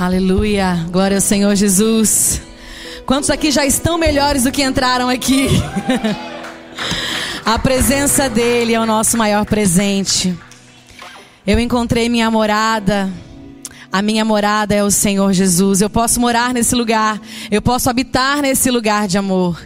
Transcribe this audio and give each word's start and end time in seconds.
Aleluia. 0.00 0.86
Glória 0.90 1.18
ao 1.18 1.20
Senhor 1.20 1.54
Jesus. 1.54 2.40
Quantos 3.04 3.28
aqui 3.28 3.50
já 3.50 3.66
estão 3.66 3.98
melhores 3.98 4.44
do 4.44 4.50
que 4.50 4.62
entraram 4.62 5.10
aqui? 5.10 5.48
A 7.44 7.58
presença 7.58 8.26
dele 8.26 8.72
é 8.72 8.80
o 8.80 8.86
nosso 8.86 9.18
maior 9.18 9.44
presente. 9.44 10.34
Eu 11.46 11.60
encontrei 11.60 12.08
minha 12.08 12.30
morada. 12.30 13.12
A 13.92 14.00
minha 14.00 14.24
morada 14.24 14.74
é 14.74 14.82
o 14.82 14.90
Senhor 14.90 15.34
Jesus. 15.34 15.82
Eu 15.82 15.90
posso 15.90 16.18
morar 16.18 16.54
nesse 16.54 16.74
lugar. 16.74 17.20
Eu 17.50 17.60
posso 17.60 17.90
habitar 17.90 18.40
nesse 18.40 18.70
lugar 18.70 19.06
de 19.06 19.18
amor. 19.18 19.60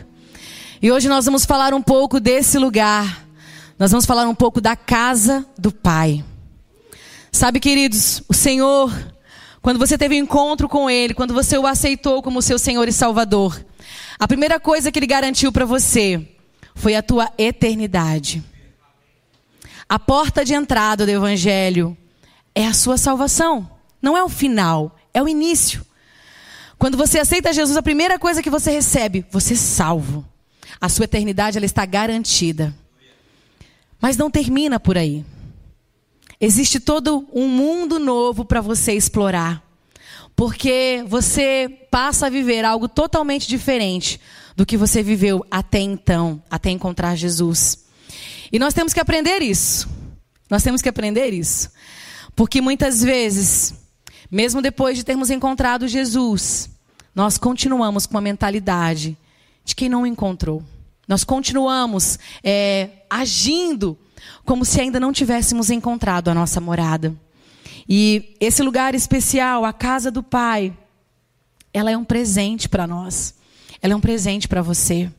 E 0.82 0.90
hoje 0.90 1.08
nós 1.08 1.26
vamos 1.26 1.44
falar 1.44 1.72
um 1.72 1.82
pouco 1.82 2.18
desse 2.18 2.58
lugar. 2.58 3.24
Nós 3.78 3.92
vamos 3.92 4.04
falar 4.04 4.26
um 4.26 4.34
pouco 4.34 4.60
da 4.60 4.74
casa 4.74 5.46
do 5.56 5.70
Pai. 5.70 6.24
Sabe, 7.30 7.60
queridos, 7.60 8.20
o 8.28 8.34
Senhor 8.34 9.13
quando 9.64 9.78
você 9.78 9.96
teve 9.96 10.16
um 10.16 10.24
encontro 10.24 10.68
com 10.68 10.90
Ele, 10.90 11.14
quando 11.14 11.32
você 11.32 11.56
o 11.56 11.66
aceitou 11.66 12.22
como 12.22 12.42
seu 12.42 12.58
Senhor 12.58 12.86
e 12.86 12.92
Salvador, 12.92 13.64
a 14.18 14.28
primeira 14.28 14.60
coisa 14.60 14.92
que 14.92 14.98
Ele 14.98 15.06
garantiu 15.06 15.50
para 15.50 15.64
você 15.64 16.28
foi 16.74 16.94
a 16.94 17.02
tua 17.02 17.32
eternidade. 17.38 18.44
A 19.88 19.98
porta 19.98 20.44
de 20.44 20.52
entrada 20.52 21.06
do 21.06 21.10
Evangelho 21.10 21.96
é 22.54 22.66
a 22.66 22.74
sua 22.74 22.98
salvação, 22.98 23.70
não 24.02 24.14
é 24.14 24.22
o 24.22 24.28
final, 24.28 24.94
é 25.14 25.22
o 25.22 25.26
início. 25.26 25.82
Quando 26.78 26.98
você 26.98 27.18
aceita 27.18 27.50
Jesus, 27.50 27.78
a 27.78 27.82
primeira 27.82 28.18
coisa 28.18 28.42
que 28.42 28.50
você 28.50 28.70
recebe, 28.70 29.24
você 29.30 29.54
é 29.54 29.56
salvo. 29.56 30.26
A 30.78 30.90
sua 30.90 31.06
eternidade 31.06 31.56
ela 31.56 31.64
está 31.64 31.86
garantida. 31.86 32.74
Mas 33.98 34.18
não 34.18 34.30
termina 34.30 34.78
por 34.78 34.98
aí. 34.98 35.24
Existe 36.44 36.78
todo 36.78 37.26
um 37.32 37.48
mundo 37.48 37.98
novo 37.98 38.44
para 38.44 38.60
você 38.60 38.92
explorar. 38.92 39.64
Porque 40.36 41.02
você 41.08 41.86
passa 41.90 42.26
a 42.26 42.28
viver 42.28 42.66
algo 42.66 42.86
totalmente 42.86 43.48
diferente 43.48 44.20
do 44.54 44.66
que 44.66 44.76
você 44.76 45.02
viveu 45.02 45.42
até 45.50 45.78
então, 45.78 46.42
até 46.50 46.68
encontrar 46.68 47.16
Jesus. 47.16 47.86
E 48.52 48.58
nós 48.58 48.74
temos 48.74 48.92
que 48.92 49.00
aprender 49.00 49.40
isso. 49.40 49.88
Nós 50.50 50.62
temos 50.62 50.82
que 50.82 50.88
aprender 50.90 51.32
isso. 51.32 51.70
Porque 52.36 52.60
muitas 52.60 53.00
vezes, 53.00 53.72
mesmo 54.30 54.60
depois 54.60 54.98
de 54.98 55.04
termos 55.04 55.30
encontrado 55.30 55.88
Jesus, 55.88 56.68
nós 57.14 57.38
continuamos 57.38 58.04
com 58.04 58.16
uma 58.16 58.20
mentalidade 58.20 59.16
de 59.64 59.74
quem 59.74 59.88
não 59.88 60.06
encontrou. 60.06 60.62
Nós 61.08 61.24
continuamos 61.24 62.18
é, 62.42 62.90
agindo 63.08 63.96
como 64.44 64.64
se 64.64 64.80
ainda 64.80 65.00
não 65.00 65.12
tivéssemos 65.12 65.70
encontrado 65.70 66.28
a 66.28 66.34
nossa 66.34 66.60
morada. 66.60 67.14
E 67.88 68.34
esse 68.40 68.62
lugar 68.62 68.94
especial, 68.94 69.64
a 69.64 69.72
casa 69.72 70.10
do 70.10 70.22
Pai, 70.22 70.76
ela 71.72 71.90
é 71.90 71.96
um 71.96 72.04
presente 72.04 72.68
para 72.68 72.86
nós. 72.86 73.34
Ela 73.82 73.92
é 73.92 73.96
um 73.96 74.00
presente 74.00 74.48
para 74.48 74.62
você. 74.62 75.10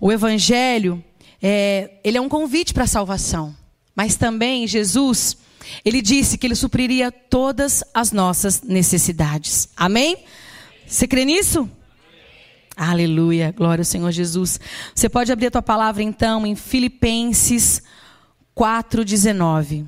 O 0.00 0.12
Evangelho, 0.12 1.02
é, 1.42 1.92
ele 2.04 2.18
é 2.18 2.20
um 2.20 2.28
convite 2.28 2.74
para 2.74 2.84
a 2.84 2.88
salvação. 2.88 3.56
Mas 3.94 4.16
também 4.16 4.66
Jesus, 4.66 5.36
ele 5.84 6.02
disse 6.02 6.36
que 6.36 6.46
ele 6.46 6.54
supriria 6.54 7.10
todas 7.10 7.82
as 7.94 8.12
nossas 8.12 8.62
necessidades. 8.62 9.68
Amém? 9.76 10.16
Você 10.86 11.06
crê 11.06 11.24
nisso? 11.24 11.68
Aleluia, 12.76 13.52
glória 13.56 13.82
ao 13.82 13.86
Senhor 13.86 14.10
Jesus. 14.12 14.60
Você 14.94 15.08
pode 15.08 15.32
abrir 15.32 15.46
a 15.46 15.50
tua 15.50 15.62
palavra 15.62 16.02
então 16.02 16.46
em 16.46 16.54
Filipenses 16.54 17.82
4,19. 18.58 19.86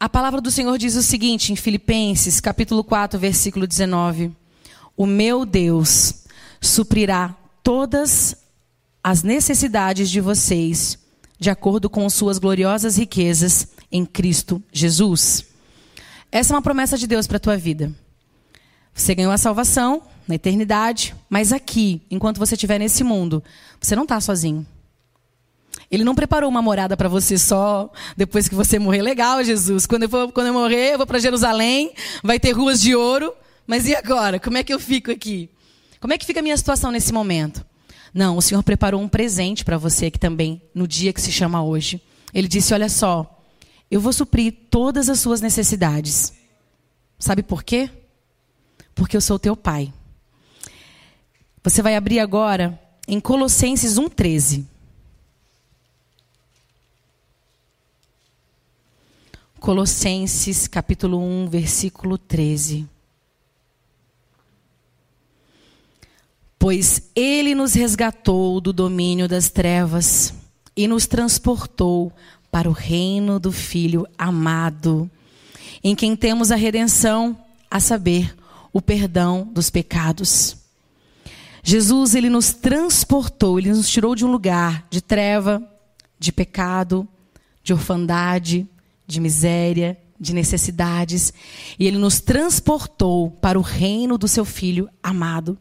A 0.00 0.08
palavra 0.08 0.40
do 0.40 0.50
Senhor 0.50 0.78
diz 0.78 0.96
o 0.96 1.02
seguinte 1.02 1.52
em 1.52 1.56
Filipenses, 1.56 2.40
capítulo 2.40 2.82
4, 2.82 3.20
versículo 3.20 3.66
19: 3.66 4.34
O 4.96 5.04
meu 5.04 5.44
Deus 5.44 6.24
suprirá 6.58 7.36
todas 7.62 8.34
as 9.04 9.22
necessidades 9.22 10.08
de 10.08 10.22
vocês, 10.22 10.98
de 11.38 11.50
acordo 11.50 11.90
com 11.90 12.08
suas 12.08 12.38
gloriosas 12.38 12.96
riquezas 12.96 13.68
em 13.92 14.06
Cristo 14.06 14.62
Jesus. 14.72 15.47
Essa 16.30 16.52
é 16.52 16.56
uma 16.56 16.62
promessa 16.62 16.98
de 16.98 17.06
Deus 17.06 17.26
para 17.26 17.38
a 17.38 17.40
tua 17.40 17.56
vida. 17.56 17.92
Você 18.94 19.14
ganhou 19.14 19.32
a 19.32 19.38
salvação 19.38 20.02
na 20.26 20.34
eternidade, 20.34 21.14
mas 21.28 21.52
aqui, 21.52 22.02
enquanto 22.10 22.38
você 22.38 22.54
estiver 22.54 22.78
nesse 22.78 23.02
mundo, 23.02 23.42
você 23.80 23.96
não 23.96 24.02
está 24.02 24.20
sozinho. 24.20 24.66
Ele 25.90 26.04
não 26.04 26.14
preparou 26.14 26.50
uma 26.50 26.60
morada 26.60 26.96
para 26.96 27.08
você 27.08 27.38
só 27.38 27.90
depois 28.16 28.48
que 28.48 28.54
você 28.54 28.78
morrer. 28.78 29.00
Legal, 29.00 29.42
Jesus. 29.42 29.86
Quando 29.86 30.02
eu, 30.02 30.08
for, 30.08 30.30
quando 30.32 30.48
eu 30.48 30.52
morrer, 30.52 30.92
eu 30.92 30.98
vou 30.98 31.06
para 31.06 31.18
Jerusalém, 31.18 31.92
vai 32.22 32.38
ter 32.38 32.52
ruas 32.52 32.80
de 32.80 32.94
ouro. 32.94 33.32
Mas 33.66 33.86
e 33.86 33.94
agora? 33.94 34.38
Como 34.38 34.58
é 34.58 34.64
que 34.64 34.72
eu 34.72 34.78
fico 34.78 35.10
aqui? 35.10 35.48
Como 36.00 36.12
é 36.12 36.18
que 36.18 36.26
fica 36.26 36.40
a 36.40 36.42
minha 36.42 36.56
situação 36.56 36.90
nesse 36.90 37.12
momento? 37.12 37.64
Não, 38.12 38.36
o 38.36 38.42
Senhor 38.42 38.62
preparou 38.62 39.00
um 39.00 39.08
presente 39.08 39.64
para 39.64 39.78
você 39.78 40.06
aqui 40.06 40.18
também, 40.18 40.60
no 40.74 40.86
dia 40.86 41.12
que 41.12 41.20
se 41.20 41.32
chama 41.32 41.62
hoje. 41.62 42.02
Ele 42.34 42.48
disse: 42.48 42.74
Olha 42.74 42.88
só, 42.88 43.37
eu 43.90 44.00
vou 44.00 44.12
suprir 44.12 44.54
todas 44.70 45.08
as 45.08 45.20
suas 45.20 45.40
necessidades. 45.40 46.32
Sabe 47.18 47.42
por 47.42 47.62
quê? 47.62 47.90
Porque 48.94 49.16
eu 49.16 49.20
sou 49.20 49.38
teu 49.38 49.56
pai. 49.56 49.92
Você 51.62 51.82
vai 51.82 51.96
abrir 51.96 52.20
agora 52.20 52.78
em 53.06 53.18
Colossenses 53.18 53.96
1,13. 53.96 54.64
Colossenses 59.58 60.68
capítulo 60.68 61.18
1, 61.18 61.48
versículo 61.48 62.16
13. 62.16 62.86
Pois 66.58 67.10
ele 67.14 67.54
nos 67.54 67.74
resgatou 67.74 68.60
do 68.60 68.72
domínio 68.72 69.28
das 69.28 69.50
trevas 69.50 70.34
e 70.76 70.86
nos 70.86 71.06
transportou 71.06 72.12
para 72.50 72.68
o 72.68 72.72
reino 72.72 73.38
do 73.38 73.52
Filho 73.52 74.06
amado, 74.16 75.10
em 75.82 75.94
quem 75.94 76.16
temos 76.16 76.50
a 76.50 76.56
redenção, 76.56 77.38
a 77.70 77.80
saber, 77.80 78.34
o 78.72 78.80
perdão 78.80 79.48
dos 79.52 79.70
pecados. 79.70 80.56
Jesus, 81.62 82.14
ele 82.14 82.30
nos 82.30 82.52
transportou, 82.52 83.58
ele 83.58 83.70
nos 83.70 83.90
tirou 83.90 84.14
de 84.14 84.24
um 84.24 84.30
lugar 84.30 84.86
de 84.90 85.00
treva, 85.00 85.62
de 86.18 86.32
pecado, 86.32 87.06
de 87.62 87.72
orfandade, 87.72 88.66
de 89.06 89.20
miséria, 89.20 89.98
de 90.18 90.34
necessidades, 90.34 91.32
e 91.78 91.86
ele 91.86 91.98
nos 91.98 92.20
transportou 92.20 93.30
para 93.30 93.58
o 93.58 93.62
reino 93.62 94.18
do 94.18 94.26
seu 94.26 94.44
filho 94.44 94.88
amado. 95.02 95.58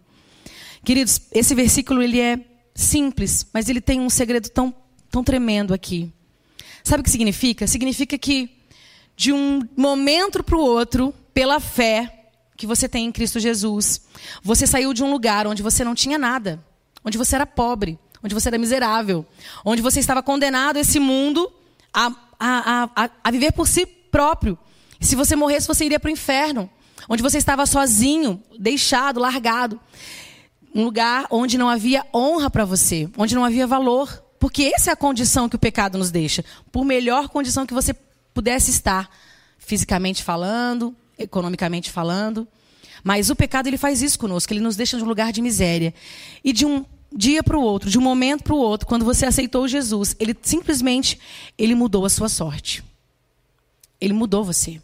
Queridos, 0.83 1.21
esse 1.31 1.53
versículo 1.53 2.01
ele 2.01 2.19
é 2.19 2.39
simples, 2.73 3.45
mas 3.53 3.69
ele 3.69 3.81
tem 3.81 3.99
um 3.99 4.09
segredo 4.09 4.49
tão, 4.49 4.73
tão 5.11 5.23
tremendo 5.23 5.73
aqui. 5.73 6.11
Sabe 6.87 7.01
o 7.01 7.03
que 7.03 7.09
significa? 7.11 7.67
Significa 7.67 8.17
que 8.17 8.49
de 9.13 9.33
um 9.33 9.61
momento 9.75 10.41
para 10.41 10.55
o 10.55 10.61
outro, 10.61 11.13
pela 11.33 11.59
fé 11.59 12.29
que 12.55 12.65
você 12.65 12.87
tem 12.87 13.05
em 13.05 13.11
Cristo 13.11 13.41
Jesus, 13.41 14.03
você 14.41 14.65
saiu 14.65 14.93
de 14.93 15.03
um 15.03 15.11
lugar 15.11 15.45
onde 15.47 15.61
você 15.61 15.83
não 15.83 15.93
tinha 15.93 16.17
nada, 16.17 16.63
onde 17.03 17.17
você 17.17 17.35
era 17.35 17.45
pobre, 17.45 17.99
onde 18.23 18.33
você 18.33 18.47
era 18.47 18.57
miserável, 18.57 19.25
onde 19.65 19.81
você 19.81 19.99
estava 19.99 20.23
condenado 20.23 20.77
a 20.77 20.79
esse 20.79 20.97
mundo 20.97 21.51
a, 21.93 22.07
a, 22.39 22.89
a, 22.95 23.09
a 23.21 23.31
viver 23.31 23.51
por 23.51 23.67
si 23.67 23.85
próprio. 23.85 24.57
Se 25.01 25.13
você 25.13 25.35
morresse, 25.35 25.67
você 25.67 25.83
iria 25.83 25.99
para 25.99 26.07
o 26.07 26.13
inferno, 26.13 26.69
onde 27.09 27.21
você 27.21 27.37
estava 27.37 27.65
sozinho, 27.65 28.41
deixado, 28.57 29.19
largado. 29.19 29.77
Um 30.73 30.85
lugar 30.85 31.27
onde 31.29 31.57
não 31.57 31.67
havia 31.67 32.06
honra 32.15 32.50
para 32.50 32.63
você, 32.63 33.09
onde 33.17 33.35
não 33.35 33.44
havia 33.44 33.67
valor. 33.67 34.23
Porque 34.39 34.72
essa 34.75 34.92
é 34.92 34.94
a 34.94 34.95
condição 34.95 35.50
que 35.50 35.56
o 35.56 35.60
pecado 35.60 35.98
nos 35.98 36.12
deixa. 36.12 36.44
Por 36.72 36.86
melhor 36.86 37.30
condição 37.30 37.66
que 37.66 37.74
você 37.74 37.94
pudesse 38.34 38.69
estar, 38.72 39.10
fisicamente 39.57 40.24
falando, 40.24 40.95
economicamente 41.18 41.92
falando. 41.92 42.48
Mas 43.04 43.30
o 43.30 43.36
pecado 43.36 43.68
ele 43.68 43.78
faz 43.78 44.01
isso 44.01 44.19
conosco, 44.19 44.54
ele 44.54 44.60
nos 44.60 44.75
deixa 44.75 44.98
de 44.98 45.04
um 45.04 45.07
lugar 45.07 45.31
de 45.31 45.42
miséria. 45.42 45.94
E 46.44 46.54
de 46.54 46.66
um 46.66 46.86
dia 47.12 47.42
para 47.42 47.57
o 47.57 47.62
outro, 47.62 47.89
de 47.89 47.98
um 47.98 48.01
momento 48.01 48.44
para 48.44 48.54
o 48.54 48.57
outro, 48.57 48.88
quando 48.88 49.06
você 49.06 49.25
aceitou 49.25 49.68
Jesus, 49.68 50.16
ele 50.19 50.36
simplesmente 50.42 51.19
ele 51.57 51.74
mudou 51.74 52.06
a 52.06 52.10
sua 52.10 52.30
sorte. 52.30 52.84
Ele 54.00 54.13
mudou 54.13 54.44
você. 54.44 54.80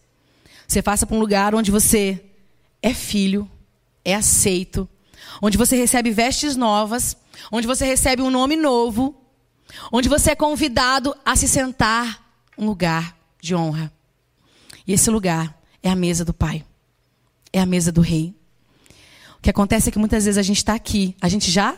Você 0.67 0.81
passa 0.81 1.05
para 1.05 1.15
um 1.15 1.19
lugar 1.19 1.53
onde 1.53 1.69
você 1.69 2.23
é 2.81 2.93
filho, 2.93 3.49
é 4.03 4.15
aceito, 4.15 4.87
onde 5.41 5.57
você 5.57 5.75
recebe 5.75 6.09
vestes 6.11 6.55
novas, 6.55 7.15
onde 7.51 7.67
você 7.67 7.85
recebe 7.85 8.21
um 8.21 8.31
nome 8.31 8.55
novo, 8.55 9.15
onde 9.91 10.09
você 10.09 10.31
é 10.31 10.35
convidado 10.35 11.15
a 11.25 11.35
se 11.35 11.47
sentar 11.47 12.23
um 12.57 12.65
lugar 12.65 13.17
de 13.41 13.55
honra. 13.55 13.91
E 14.85 14.93
esse 14.93 15.09
lugar 15.09 15.57
é 15.81 15.89
a 15.89 15.95
mesa 15.95 16.23
do 16.23 16.33
Pai, 16.33 16.65
é 17.51 17.59
a 17.59 17.65
mesa 17.65 17.91
do 17.91 18.01
Rei. 18.01 18.35
que 19.41 19.49
acontece 19.49 19.89
é 19.89 19.91
que 19.91 19.99
muitas 19.99 20.25
vezes 20.25 20.37
a 20.37 20.41
gente 20.41 20.57
está 20.57 20.73
aqui, 20.73 21.15
a 21.21 21.27
gente 21.27 21.51
já 21.51 21.77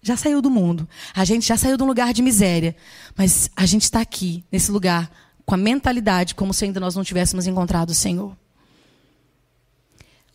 já 0.00 0.16
saiu 0.16 0.40
do 0.40 0.48
mundo, 0.48 0.88
a 1.12 1.24
gente 1.24 1.46
já 1.46 1.56
saiu 1.56 1.76
de 1.76 1.82
um 1.82 1.86
lugar 1.86 2.12
de 2.12 2.22
miséria, 2.22 2.76
mas 3.16 3.50
a 3.56 3.66
gente 3.66 3.82
está 3.82 4.00
aqui, 4.00 4.44
nesse 4.50 4.70
lugar, 4.70 5.10
com 5.44 5.54
a 5.54 5.58
mentalidade 5.58 6.34
como 6.34 6.54
se 6.54 6.64
ainda 6.64 6.78
nós 6.78 6.94
não 6.94 7.02
tivéssemos 7.02 7.46
encontrado 7.46 7.90
o 7.90 7.94
Senhor. 7.94 8.36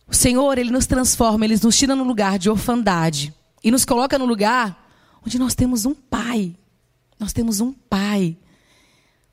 O 0.06 0.14
Senhor, 0.14 0.58
Ele 0.58 0.70
nos 0.70 0.86
transforma, 0.86 1.44
Ele 1.44 1.58
nos 1.62 1.78
tira 1.78 1.94
no 1.94 2.04
lugar 2.04 2.38
de 2.38 2.50
orfandade 2.50 3.34
e 3.62 3.70
nos 3.70 3.84
coloca 3.84 4.18
no 4.18 4.26
lugar 4.26 4.84
onde 5.24 5.38
nós 5.38 5.54
temos 5.54 5.86
um 5.86 5.94
Pai. 5.94 6.54
Nós 7.24 7.32
temos 7.32 7.58
um 7.58 7.72
Pai. 7.72 8.36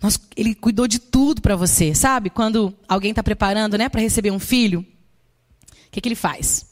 Nós, 0.01 0.17
ele 0.37 0.55
cuidou 0.55 0.87
de 0.87 0.97
tudo 0.97 1.41
para 1.41 1.57
você. 1.57 1.93
Sabe 1.93 2.29
quando 2.29 2.73
alguém 2.87 3.09
está 3.09 3.21
preparando 3.21 3.77
né, 3.77 3.89
para 3.89 3.99
receber 3.99 4.31
um 4.31 4.39
filho? 4.39 4.79
O 4.79 5.91
que, 5.91 5.99
que 5.99 6.07
ele 6.07 6.15
faz? 6.15 6.67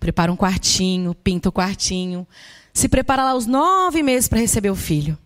Prepara 0.00 0.32
um 0.32 0.36
quartinho, 0.36 1.14
pinta 1.14 1.48
o 1.48 1.52
quartinho, 1.52 2.26
se 2.72 2.88
prepara 2.88 3.22
lá 3.22 3.36
os 3.36 3.46
nove 3.46 4.02
meses 4.02 4.28
para 4.28 4.40
receber 4.40 4.70
o 4.70 4.74
filho. 4.74 5.16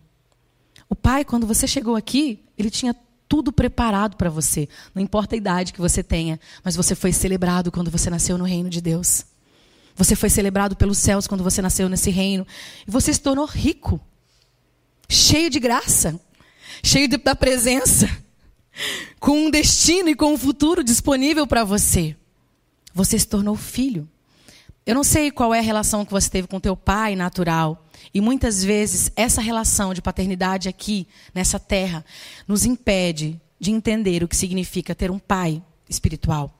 O 0.87 0.95
pai, 0.95 1.25
quando 1.25 1.47
você 1.47 1.65
chegou 1.65 1.95
aqui, 1.95 2.45
ele 2.55 2.69
tinha 2.69 2.95
tudo 3.27 3.51
preparado 3.51 4.17
para 4.17 4.29
você. 4.29 4.69
Não 4.93 5.01
importa 5.01 5.33
a 5.33 5.37
idade 5.37 5.73
que 5.73 5.81
você 5.81 6.03
tenha, 6.03 6.39
mas 6.63 6.75
você 6.75 6.93
foi 6.93 7.11
celebrado 7.11 7.71
quando 7.71 7.89
você 7.89 8.07
nasceu 8.07 8.37
no 8.37 8.45
reino 8.45 8.69
de 8.69 8.81
Deus. 8.81 9.25
Você 9.95 10.15
foi 10.15 10.29
celebrado 10.29 10.75
pelos 10.75 10.99
céus 10.99 11.25
quando 11.25 11.43
você 11.43 11.59
nasceu 11.59 11.89
nesse 11.89 12.11
reino. 12.11 12.45
E 12.87 12.91
você 12.91 13.11
se 13.11 13.19
tornou 13.19 13.47
rico, 13.47 13.99
cheio 15.09 15.49
de 15.49 15.59
graça, 15.59 16.19
cheio 16.83 17.07
de, 17.07 17.17
da 17.17 17.35
presença, 17.35 18.07
com 19.19 19.47
um 19.47 19.49
destino 19.49 20.09
e 20.09 20.15
com 20.15 20.33
um 20.33 20.37
futuro 20.37 20.83
disponível 20.83 21.47
para 21.47 21.63
você. 21.63 22.15
Você 22.93 23.17
se 23.17 23.27
tornou 23.27 23.55
filho. 23.55 24.07
Eu 24.85 24.95
não 24.95 25.03
sei 25.03 25.29
qual 25.31 25.53
é 25.53 25.59
a 25.59 25.63
relação 25.63 26.05
que 26.05 26.11
você 26.11 26.29
teve 26.29 26.47
com 26.47 26.59
teu 26.59 26.75
pai 26.75 27.15
natural. 27.15 27.85
E 28.13 28.21
muitas 28.21 28.63
vezes 28.63 29.11
essa 29.15 29.41
relação 29.41 29.93
de 29.93 30.01
paternidade 30.01 30.69
aqui, 30.69 31.07
nessa 31.33 31.59
terra, 31.59 32.03
nos 32.47 32.65
impede 32.65 33.39
de 33.59 33.71
entender 33.71 34.23
o 34.23 34.27
que 34.27 34.35
significa 34.35 34.95
ter 34.95 35.11
um 35.11 35.19
pai 35.19 35.61
espiritual. 35.87 36.55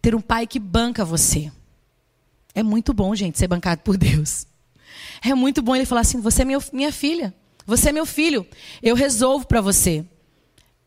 Ter 0.00 0.14
um 0.14 0.20
pai 0.20 0.46
que 0.46 0.60
banca 0.60 1.04
você. 1.04 1.50
É 2.54 2.62
muito 2.62 2.92
bom, 2.92 3.14
gente, 3.14 3.38
ser 3.38 3.48
bancado 3.48 3.82
por 3.82 3.96
Deus. 3.96 4.46
É 5.22 5.34
muito 5.34 5.62
bom 5.62 5.74
ele 5.74 5.86
falar 5.86 6.02
assim: 6.02 6.20
você 6.20 6.42
é 6.42 6.44
meu, 6.44 6.62
minha 6.72 6.92
filha, 6.92 7.34
você 7.66 7.88
é 7.88 7.92
meu 7.92 8.06
filho, 8.06 8.46
eu 8.82 8.94
resolvo 8.94 9.46
para 9.46 9.60
você. 9.60 10.04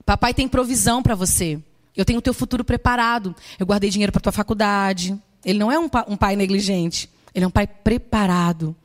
Papai 0.05 0.33
tem 0.33 0.47
provisão 0.47 1.03
para 1.03 1.15
você. 1.15 1.61
Eu 1.95 2.05
tenho 2.05 2.19
o 2.19 2.21
teu 2.21 2.33
futuro 2.33 2.63
preparado. 2.63 3.35
Eu 3.59 3.65
guardei 3.65 3.89
dinheiro 3.89 4.11
para 4.11 4.21
tua 4.21 4.31
faculdade. 4.31 5.15
Ele 5.43 5.59
não 5.59 5.71
é 5.71 5.77
um, 5.77 5.89
um 6.07 6.17
pai 6.17 6.35
negligente. 6.35 7.09
Ele 7.35 7.45
é 7.45 7.47
um 7.47 7.51
pai 7.51 7.67
preparado. 7.67 8.75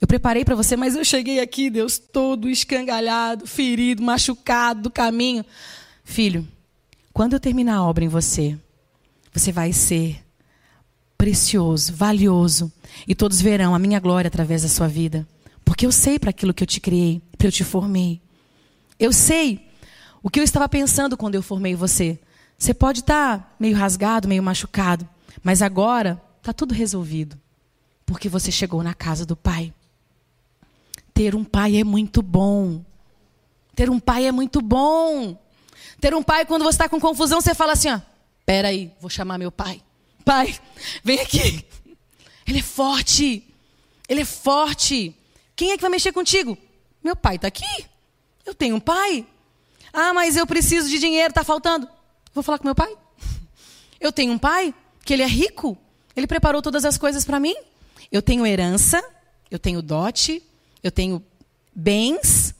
Eu 0.00 0.06
preparei 0.08 0.44
para 0.44 0.56
você, 0.56 0.76
mas 0.76 0.96
eu 0.96 1.04
cheguei 1.04 1.38
aqui, 1.38 1.70
Deus, 1.70 1.96
todo 1.96 2.50
escangalhado, 2.50 3.46
ferido, 3.46 4.02
machucado 4.02 4.82
do 4.82 4.90
caminho. 4.90 5.44
Filho, 6.02 6.46
quando 7.12 7.34
eu 7.34 7.40
terminar 7.40 7.76
a 7.76 7.84
obra 7.84 8.04
em 8.04 8.08
você, 8.08 8.58
você 9.32 9.52
vai 9.52 9.72
ser 9.72 10.20
precioso, 11.22 11.94
valioso, 11.94 12.72
e 13.06 13.14
todos 13.14 13.40
verão 13.40 13.76
a 13.76 13.78
minha 13.78 14.00
glória 14.00 14.26
através 14.26 14.62
da 14.62 14.68
sua 14.68 14.88
vida. 14.88 15.24
Porque 15.64 15.86
eu 15.86 15.92
sei 15.92 16.18
para 16.18 16.30
aquilo 16.30 16.52
que 16.52 16.64
eu 16.64 16.66
te 16.66 16.80
criei, 16.80 17.22
para 17.38 17.46
eu 17.46 17.52
te 17.52 17.62
formei. 17.62 18.20
Eu 18.98 19.12
sei 19.12 19.68
o 20.20 20.28
que 20.28 20.40
eu 20.40 20.42
estava 20.42 20.68
pensando 20.68 21.16
quando 21.16 21.36
eu 21.36 21.42
formei 21.42 21.76
você. 21.76 22.18
Você 22.58 22.74
pode 22.74 23.00
estar 23.00 23.38
tá 23.38 23.54
meio 23.56 23.76
rasgado, 23.76 24.26
meio 24.26 24.42
machucado, 24.42 25.08
mas 25.44 25.62
agora 25.62 26.20
está 26.38 26.52
tudo 26.52 26.74
resolvido. 26.74 27.38
Porque 28.04 28.28
você 28.28 28.50
chegou 28.50 28.82
na 28.82 28.92
casa 28.92 29.24
do 29.24 29.36
Pai. 29.36 29.72
Ter 31.14 31.36
um 31.36 31.44
pai 31.44 31.76
é 31.76 31.84
muito 31.84 32.20
bom. 32.20 32.84
Ter 33.76 33.88
um 33.88 34.00
pai 34.00 34.26
é 34.26 34.32
muito 34.32 34.60
bom. 34.60 35.40
Ter 36.00 36.16
um 36.16 36.22
pai, 36.22 36.44
quando 36.44 36.64
você 36.64 36.74
está 36.74 36.88
com 36.88 36.98
confusão, 36.98 37.40
você 37.40 37.54
fala 37.54 37.74
assim: 37.74 37.90
ó, 37.90 38.00
peraí, 38.44 38.90
vou 39.00 39.08
chamar 39.08 39.38
meu 39.38 39.52
pai. 39.52 39.80
Pai, 40.24 40.58
vem 41.02 41.20
aqui. 41.20 41.64
Ele 42.46 42.58
é 42.58 42.62
forte. 42.62 43.46
Ele 44.08 44.20
é 44.20 44.24
forte. 44.24 45.14
Quem 45.54 45.70
é 45.70 45.76
que 45.76 45.82
vai 45.82 45.90
mexer 45.90 46.12
contigo? 46.12 46.56
Meu 47.02 47.16
pai 47.16 47.36
está 47.36 47.48
aqui. 47.48 47.86
Eu 48.44 48.54
tenho 48.54 48.76
um 48.76 48.80
pai. 48.80 49.26
Ah, 49.92 50.12
mas 50.12 50.36
eu 50.36 50.46
preciso 50.46 50.88
de 50.88 50.98
dinheiro, 50.98 51.30
está 51.30 51.44
faltando. 51.44 51.88
Vou 52.34 52.42
falar 52.42 52.58
com 52.58 52.64
meu 52.64 52.74
pai. 52.74 52.96
Eu 54.00 54.10
tenho 54.10 54.32
um 54.32 54.38
pai 54.38 54.74
que 55.04 55.12
ele 55.12 55.22
é 55.22 55.26
rico. 55.26 55.76
Ele 56.16 56.26
preparou 56.26 56.62
todas 56.62 56.84
as 56.84 56.98
coisas 56.98 57.24
para 57.24 57.38
mim. 57.38 57.54
Eu 58.10 58.20
tenho 58.20 58.46
herança, 58.46 59.02
eu 59.50 59.58
tenho 59.58 59.80
dote, 59.80 60.42
eu 60.82 60.90
tenho 60.90 61.22
bens 61.74 62.54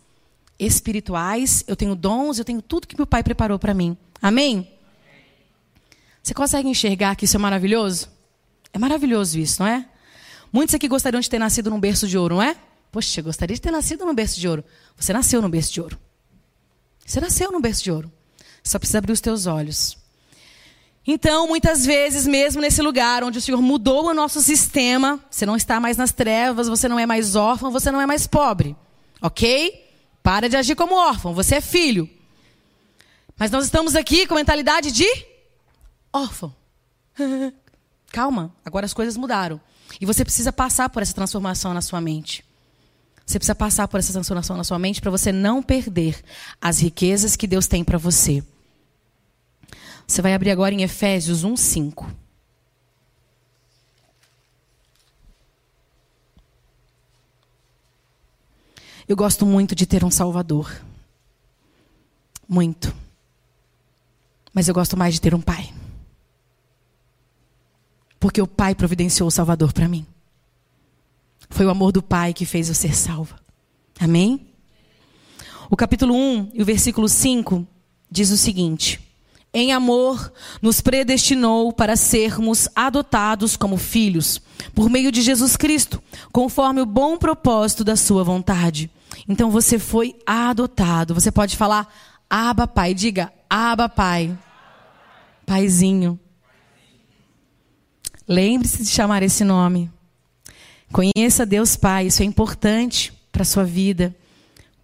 espirituais, 0.59 1.65
eu 1.67 1.77
tenho 1.77 1.95
dons, 1.95 2.39
eu 2.39 2.45
tenho 2.45 2.63
tudo 2.63 2.87
que 2.87 2.97
meu 2.97 3.07
pai 3.07 3.23
preparou 3.23 3.59
para 3.59 3.75
mim. 3.75 3.97
Amém? 4.21 4.72
Você 6.23 6.33
consegue 6.35 6.69
enxergar 6.69 7.17
que 7.17 7.25
isso 7.25 7.37
é 7.37 7.41
maravilhoso? 7.41 8.09
É 8.73 8.79
maravilhoso 8.79 9.39
isso, 9.39 9.63
não 9.63 9.67
é? 9.67 9.87
Muitos 10.53 10.75
aqui 10.75 10.87
gostariam 10.87 11.21
de 11.21 11.29
ter 11.29 11.39
nascido 11.39 11.71
num 11.71 11.81
berço 11.81 12.07
de 12.07 12.17
ouro, 12.17 12.37
não 12.37 12.43
é? 12.43 12.57
Poxa, 12.93 13.23
gostaria 13.23 13.55
de 13.55 13.61
ter 13.61 13.71
nascido 13.71 14.05
num 14.05 14.15
berço 14.15 14.39
de 14.39 14.47
ouro. 14.47 14.65
Você 14.97 15.13
nasceu 15.13 15.41
num 15.41 15.49
berço 15.49 15.73
de 15.73 15.81
ouro. 15.81 15.99
Você 17.05 17.21
nasceu 17.21 17.51
num 17.51 17.61
berço 17.61 17.83
de 17.83 17.91
ouro. 17.91 18.13
Só 18.63 18.79
precisa 18.79 18.99
abrir 18.99 19.13
os 19.13 19.21
teus 19.21 19.47
olhos. 19.47 19.99
Então, 21.07 21.49
muitas 21.49 21.85
vezes, 21.85 22.27
mesmo 22.27 22.61
nesse 22.61 22.81
lugar 22.81 23.25
onde 23.25 23.39
o 23.39 23.41
Senhor 23.41 23.61
mudou 23.61 24.07
o 24.07 24.15
nosso 24.15 24.41
sistema, 24.41 25.19
você 25.29 25.45
não 25.45 25.57
está 25.57 25.81
mais 25.81 25.97
nas 25.97 26.13
trevas, 26.13 26.69
você 26.69 26.87
não 26.87 26.99
é 26.99 27.07
mais 27.07 27.35
órfão, 27.35 27.73
você 27.73 27.91
não 27.91 28.01
é 28.01 28.07
mais 28.07 28.27
pobre. 28.27 28.77
Ok? 29.21 29.85
Para 30.23 30.49
de 30.49 30.57
agir 30.57 30.77
como 30.77 30.95
órfão, 30.95 31.35
você 31.35 31.57
é 31.57 31.61
filho. 31.61 32.09
Mas 33.37 33.51
nós 33.51 33.65
estamos 33.65 33.97
aqui 33.97 34.27
com 34.27 34.37
mentalidade 34.37 34.93
de 34.93 35.32
órfão. 36.13 36.55
Calma, 38.13 38.55
agora 38.65 38.85
as 38.85 38.93
coisas 38.93 39.17
mudaram. 39.17 39.61
E 40.01 40.07
você 40.07 40.25
precisa 40.25 40.53
passar 40.53 40.89
por 40.91 41.03
essa 41.03 41.15
transformação 41.15 41.73
na 41.73 41.81
sua 41.81 42.01
mente. 42.01 42.45
Você 43.25 43.39
precisa 43.39 43.55
passar 43.55 43.89
por 43.89 43.99
essa 43.99 44.13
transformação 44.13 44.57
na 44.57 44.65
sua 44.65 44.79
mente 44.79 45.01
para 45.01 45.11
você 45.11 45.33
não 45.33 45.63
perder 45.63 46.23
as 46.61 46.81
riquezas 46.81 47.37
que 47.37 47.47
Deus 47.47 47.67
tem 47.67 47.85
para 47.85 47.97
você. 47.97 48.45
Você 50.07 50.21
vai 50.21 50.35
abrir 50.35 50.51
agora 50.51 50.75
em 50.75 50.83
Efésios 50.83 51.45
1, 51.45 51.57
5. 51.57 52.11
Eu 59.09 59.17
gosto 59.17 59.47
muito 59.47 59.75
de 59.75 59.87
ter 59.87 60.05
um 60.05 60.11
Salvador. 60.11 60.71
Muito. 62.49 62.95
Mas 64.53 64.69
eu 64.69 64.75
gosto 64.75 64.97
mais 64.97 65.15
de 65.15 65.21
ter 65.21 65.35
um 65.35 65.41
Pai. 65.41 65.72
Porque 68.23 68.41
o 68.41 68.47
Pai 68.47 68.73
providenciou 68.73 69.27
o 69.27 69.33
Salvador 69.33 69.73
para 69.73 69.89
mim. 69.89 70.07
Foi 71.51 71.67
o 71.67 71.71
amor 71.71 71.91
do 71.91 72.01
Pai 72.01 72.33
que 72.33 72.47
fez 72.47 72.69
eu 72.69 72.75
ser 72.75 72.95
salva. 72.95 73.35
Amém? 73.99 74.47
O 75.69 75.77
capítulo 75.77 76.15
1 76.15 76.53
e 76.55 76.63
o 76.63 76.65
versículo 76.65 77.09
5 77.09 77.67
diz 78.09 78.31
o 78.31 78.37
seguinte: 78.37 79.01
em 79.53 79.73
amor, 79.73 80.33
nos 80.63 80.81
predestinou 80.81 81.73
para 81.73 81.97
sermos 81.97 82.69
adotados 82.77 83.57
como 83.57 83.77
filhos, 83.77 84.41
por 84.73 84.89
meio 84.89 85.11
de 85.11 85.21
Jesus 85.21 85.57
Cristo, 85.57 86.01
conforme 86.31 86.81
o 86.81 86.87
bom 86.87 87.19
propósito 87.19 87.83
da 87.83 87.97
Sua 87.97 88.23
vontade. 88.23 88.89
Então 89.29 89.51
você 89.51 89.81
foi 89.81 90.15
adotado. 90.25 91.13
Você 91.13 91.33
pode 91.33 91.57
falar, 91.57 91.93
Aba 92.31 92.69
Pai. 92.69 92.95
Diga, 92.95 93.33
Aba 93.51 93.89
Pai. 93.89 94.39
Paizinho. 95.45 96.21
Lembre-se 98.29 98.83
de 98.83 98.89
chamar 98.91 99.23
esse 99.23 99.45
nome. 99.45 99.91
Conheça 100.93 101.47
Deus 101.47 101.77
Pai, 101.77 102.07
isso 102.07 102.23
é 102.23 102.25
importante 102.25 103.13
para 103.33 103.43
a 103.43 103.47
sua 103.47 103.65
vida. 103.65 104.15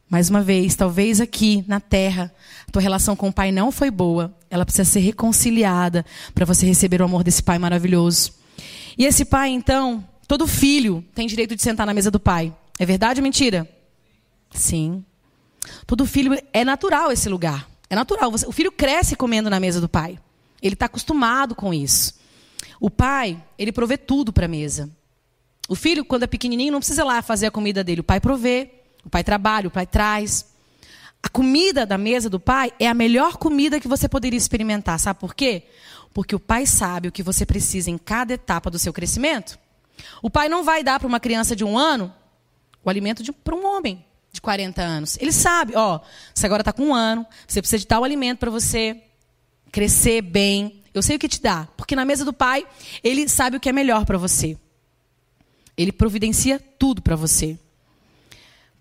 Mais 0.09 0.31
uma 0.31 0.43
vez, 0.43 0.75
talvez 0.75 1.21
aqui 1.21 1.63
na 1.69 1.81
terra, 1.81 2.33
a 2.67 2.73
tua 2.73 2.81
relação 2.81 3.15
com 3.15 3.29
o 3.29 3.33
pai 3.33 3.53
não 3.53 3.71
foi 3.71 3.91
boa. 3.91 4.35
Ela 4.49 4.65
precisa 4.65 4.91
ser 4.91 5.01
reconciliada 5.01 6.05
para 6.35 6.47
você 6.47 6.65
receber 6.65 7.03
o 7.03 7.05
amor 7.05 7.23
desse 7.23 7.43
pai 7.43 7.59
maravilhoso. 7.59 8.33
E 8.97 9.05
esse 9.05 9.25
pai, 9.27 9.51
então, 9.51 10.03
todo 10.27 10.47
filho 10.47 11.05
tem 11.15 11.27
direito 11.27 11.55
de 11.55 11.63
sentar 11.63 11.87
na 11.87 11.93
mesa 11.93 12.11
do 12.11 12.19
pai. 12.19 12.55
É 12.79 12.87
verdade 12.87 13.21
ou 13.21 13.23
mentira? 13.23 13.69
Sim. 14.51 15.05
Todo 15.87 16.07
filho 16.07 16.39
é 16.55 16.65
natural 16.65 17.13
esse 17.13 17.29
lugar. 17.29 17.69
É 17.91 17.95
natural. 17.95 18.33
O 18.47 18.53
filho 18.53 18.73
cresce 18.73 19.15
comendo 19.15 19.51
na 19.51 19.61
mesa 19.61 19.79
do 19.79 19.89
pai. 19.89 20.19
Ele 20.63 20.75
está 20.75 20.87
acostumado 20.87 21.55
com 21.55 21.73
isso. 21.73 22.15
O 22.81 22.91
pai, 22.91 23.43
ele 23.59 23.73
provê 23.73 23.97
tudo 23.97 24.33
para 24.33 24.47
a 24.47 24.49
mesa. 24.49 24.91
O 25.69 25.75
filho, 25.75 26.05
quando 26.05 26.23
é 26.23 26.27
pequenininho, 26.27 26.73
não 26.73 26.79
precisa 26.79 27.05
lá 27.05 27.21
fazer 27.21 27.47
a 27.47 27.51
comida 27.51 27.85
dele. 27.85 28.01
O 28.01 28.05
pai 28.05 28.21
provê. 28.21 28.71
O 29.05 29.11
pai 29.11 29.23
trabalha, 29.23 29.69
o 29.69 29.71
pai 29.71 29.87
traz. 29.87 30.47
A 31.23 31.29
comida 31.29 31.85
da 31.85 31.99
mesa 31.99 32.31
do 32.31 32.39
pai 32.39 32.73
é 32.79 32.87
a 32.87 32.95
melhor 32.95 33.37
comida 33.37 33.81
que 33.81 33.89
você 33.89 34.09
poderia 34.09 34.39
experimentar. 34.39 34.99
Sabe 34.99 35.19
por 35.19 35.35
quê? 35.35 35.65
Porque 36.15 36.35
o 36.35 36.41
pai 36.41 36.67
sabe 36.67 37.09
o 37.09 37.13
que 37.13 37.23
você 37.23 37.45
precisa 37.45 37.91
em 37.91 37.99
cada 37.99 38.35
etapa 38.35 38.71
do 38.71 38.79
seu 38.79 38.93
crescimento. 38.93 39.59
O 40.23 40.31
pai 40.31 40.49
não 40.49 40.63
vai 40.63 40.83
dar 40.83 40.99
para 40.99 41.09
uma 41.09 41.21
criança 41.21 41.57
de 41.57 41.65
um 41.65 41.77
ano 41.77 42.13
o 42.85 42.91
alimento 42.91 43.33
para 43.33 43.55
um 43.55 43.67
homem 43.67 44.05
de 44.33 44.41
40 44.41 44.81
anos. 44.81 45.19
Ele 45.21 45.33
sabe, 45.33 45.75
ó, 45.77 46.01
você 46.35 46.47
agora 46.47 46.63
está 46.63 46.73
com 46.73 46.87
um 46.87 46.95
ano, 46.95 47.27
você 47.47 47.61
precisa 47.61 47.81
de 47.81 47.87
tal 47.87 48.05
alimento 48.05 48.39
para 48.39 48.51
você 48.51 49.03
crescer 49.71 50.23
bem. 50.23 50.83
Eu 50.99 51.03
sei 51.03 51.17
o 51.17 51.19
que 51.19 51.29
te 51.29 51.41
dá, 51.41 51.69
porque 51.77 51.95
na 51.95 52.05
mesa 52.05 52.25
do 52.25 52.33
pai, 52.33 52.67
ele 53.05 53.29
sabe 53.29 53.57
o 53.57 53.61
que 53.61 53.69
é 53.69 53.73
melhor 53.73 54.05
para 54.05 54.19
você. 54.19 54.59
Ele 55.77 55.93
providencia 55.93 56.59
tudo 56.59 57.01
para 57.01 57.15
você. 57.15 57.57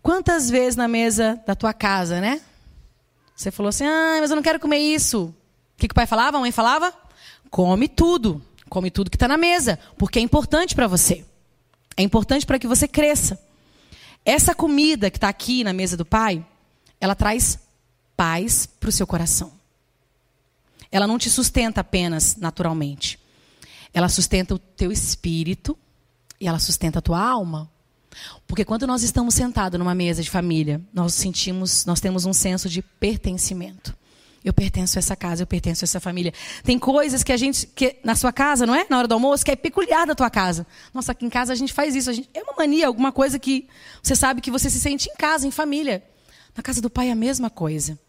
Quantas 0.02 0.50
vezes 0.50 0.76
na 0.76 0.88
mesa 0.88 1.40
da 1.46 1.54
tua 1.54 1.74
casa, 1.74 2.20
né? 2.20 2.42
Você 3.36 3.52
falou 3.52 3.70
assim: 3.70 3.86
ah, 3.86 4.18
mas 4.20 4.32
eu 4.32 4.36
não 4.36 4.42
quero 4.42 4.60
comer 4.60 4.80
isso. 4.80 5.26
O 5.26 5.36
que, 5.78 5.88
que 5.88 5.92
o 5.92 5.96
pai 5.96 6.08
falava? 6.08 6.38
A 6.38 6.40
mãe 6.40 6.52
falava? 6.52 6.92
Come 7.52 7.88
tudo. 7.88 8.42
Come 8.68 8.90
tudo 8.90 9.12
que 9.12 9.16
está 9.16 9.28
na 9.28 9.38
mesa, 9.38 9.78
porque 9.96 10.18
é 10.18 10.22
importante 10.22 10.74
para 10.74 10.88
você. 10.88 11.24
É 11.96 12.02
importante 12.02 12.46
para 12.46 12.58
que 12.58 12.68
você 12.68 12.88
cresça. 12.88 13.40
Essa 14.26 14.56
comida 14.56 15.12
que 15.12 15.18
está 15.18 15.30
aqui 15.30 15.64
na 15.64 15.72
mesa 15.72 15.96
do 15.96 16.04
pai, 16.04 16.44
ela 17.00 17.14
traz 17.14 17.60
paz 18.16 18.66
para 18.66 18.90
o 18.90 18.92
seu 18.92 19.06
coração. 19.06 19.57
Ela 20.92 21.08
não 21.08 21.18
te 21.18 21.30
sustenta 21.30 21.82
apenas 21.82 22.36
naturalmente. 22.36 23.20
Ela 23.94 24.10
sustenta 24.10 24.56
o 24.56 24.60
teu 24.60 24.92
espírito 24.92 25.78
e 26.40 26.48
ela 26.48 26.60
sustenta 26.60 27.00
a 27.00 27.02
tua 27.02 27.20
alma. 27.20 27.70
Porque 28.48 28.66
quando 28.66 28.88
nós 28.88 29.04
estamos 29.04 29.34
sentados 29.34 29.78
numa 29.80 29.94
mesa 29.94 30.24
de 30.24 30.30
família, 30.30 30.82
nós 30.94 31.14
sentimos, 31.14 31.86
nós 31.86 32.00
temos 32.00 32.26
um 32.26 32.34
senso 32.34 32.70
de 32.70 32.82
pertencimento. 32.82 33.96
Eu 34.44 34.54
pertenço 34.54 34.98
a 34.98 35.00
essa 35.00 35.16
casa, 35.16 35.44
eu 35.44 35.48
pertenço 35.48 35.84
a 35.84 35.86
essa 35.86 36.00
família. 36.00 36.34
Tem 36.64 36.80
coisas 36.80 37.22
que 37.22 37.34
a 37.34 37.38
gente, 37.38 37.68
que 37.68 37.98
na 38.04 38.16
sua 38.16 38.32
casa, 38.32 38.66
não 38.66 38.74
é? 38.74 38.86
Na 38.90 38.98
hora 38.98 39.08
do 39.08 39.14
almoço, 39.14 39.44
que 39.44 39.52
é 39.52 39.56
peculiar 39.56 40.08
da 40.08 40.16
tua 40.16 40.30
casa. 40.30 40.66
Nossa, 40.94 41.12
aqui 41.12 41.26
em 41.26 41.30
casa 41.30 41.52
a 41.52 41.56
gente 41.56 41.74
faz 41.74 41.96
isso. 41.96 42.14
Gente, 42.14 42.30
é 42.34 42.42
uma 42.42 42.54
mania, 42.58 42.88
alguma 42.88 43.12
coisa 43.12 43.38
que 43.38 43.68
você 44.02 44.16
sabe 44.16 44.40
que 44.40 44.50
você 44.50 44.70
se 44.70 44.80
sente 44.80 45.10
em 45.10 45.16
casa, 45.16 45.46
em 45.46 45.52
família. 45.52 46.04
Na 46.56 46.64
casa 46.64 46.82
do 46.82 46.90
pai 46.90 47.10
é 47.10 47.12
a 47.12 47.16
mesma 47.16 47.50
coisa. 47.50 48.00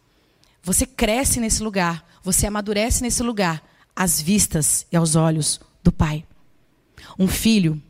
Você 0.69 0.85
cresce 0.85 1.41
nesse 1.41 1.63
lugar, 1.63 2.05
você 2.23 2.47
amadurece 2.47 3.03
nesse 3.03 3.23
lugar, 3.23 3.63
às 3.97 4.21
vistas 4.21 4.87
e 4.93 4.99
aos 4.99 5.17
olhos 5.17 5.59
do 5.83 5.91
pai. 5.91 6.27
Um 7.19 7.27
filho, 7.27 7.83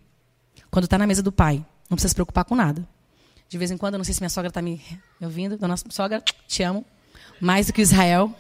quando 0.70 0.85
está 0.85 0.97
na 0.97 1.04
mesa 1.04 1.20
do 1.20 1.32
pai, 1.32 1.56
não 1.90 1.97
precisa 1.97 2.11
se 2.11 2.14
preocupar 2.14 2.44
com 2.44 2.54
nada. 2.54 2.88
De 3.49 3.58
vez 3.58 3.73
em 3.73 3.76
quando, 3.76 3.99
não 3.99 4.04
sei 4.04 4.14
se 4.14 4.20
minha 4.20 4.30
sogra 4.30 4.47
está 4.47 4.62
me 4.62 4.80
ouvindo. 5.20 5.58
Dona 5.58 5.75
sogra, 5.90 6.23
te 6.47 6.62
amo. 6.62 6.87
Mais 7.40 7.66
do 7.66 7.73
que 7.73 7.82
Israel. 7.82 8.32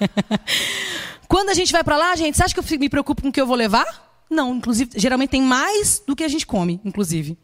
quando 1.28 1.50
a 1.50 1.54
gente 1.54 1.70
vai 1.70 1.84
para 1.84 1.98
lá, 1.98 2.16
gente, 2.16 2.34
você 2.34 2.44
acha 2.44 2.54
que 2.54 2.74
eu 2.74 2.78
me 2.78 2.88
preocupo 2.88 3.20
com 3.20 3.28
o 3.28 3.32
que 3.32 3.40
eu 3.42 3.46
vou 3.46 3.56
levar? 3.56 4.24
Não, 4.30 4.54
inclusive, 4.54 4.92
geralmente 4.96 5.30
tem 5.30 5.42
mais 5.42 6.02
do 6.06 6.16
que 6.16 6.24
a 6.24 6.28
gente 6.28 6.46
come, 6.46 6.80
inclusive. 6.82 7.36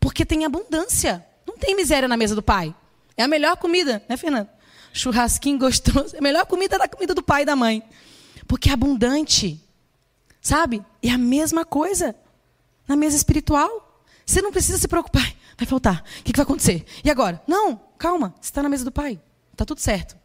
Porque 0.00 0.26
tem 0.26 0.44
abundância. 0.44 1.24
Não 1.46 1.56
tem 1.56 1.76
miséria 1.76 2.08
na 2.08 2.16
mesa 2.16 2.34
do 2.34 2.42
pai. 2.42 2.74
É 3.16 3.22
a 3.22 3.28
melhor 3.28 3.56
comida, 3.56 4.02
né, 4.08 4.16
Fernando? 4.16 4.55
Churrasquinho 4.96 5.58
gostoso. 5.58 6.14
É 6.14 6.18
a 6.18 6.22
melhor 6.22 6.46
comida 6.46 6.78
da 6.78 6.88
comida 6.88 7.14
do 7.14 7.22
pai 7.22 7.42
e 7.42 7.44
da 7.46 7.54
mãe. 7.54 7.82
Porque 8.48 8.70
é 8.70 8.72
abundante. 8.72 9.60
Sabe? 10.40 10.84
É 11.02 11.10
a 11.10 11.18
mesma 11.18 11.64
coisa 11.64 12.14
na 12.88 12.96
mesa 12.96 13.16
espiritual. 13.16 14.02
Você 14.24 14.40
não 14.40 14.50
precisa 14.50 14.78
se 14.78 14.88
preocupar. 14.88 15.34
Vai 15.56 15.66
faltar. 15.66 16.04
O 16.20 16.22
que, 16.22 16.32
vai 16.34 16.42
acontecer? 16.42 16.84
E 17.04 17.10
agora? 17.10 17.42
Não, 17.46 17.80
calma. 17.98 18.34
Você 18.40 18.50
está 18.50 18.62
na 18.62 18.68
mesa 18.68 18.84
do 18.84 18.92
Pai. 18.92 19.18
Está 19.52 19.64
tudo 19.64 19.80
certo. 19.80 20.16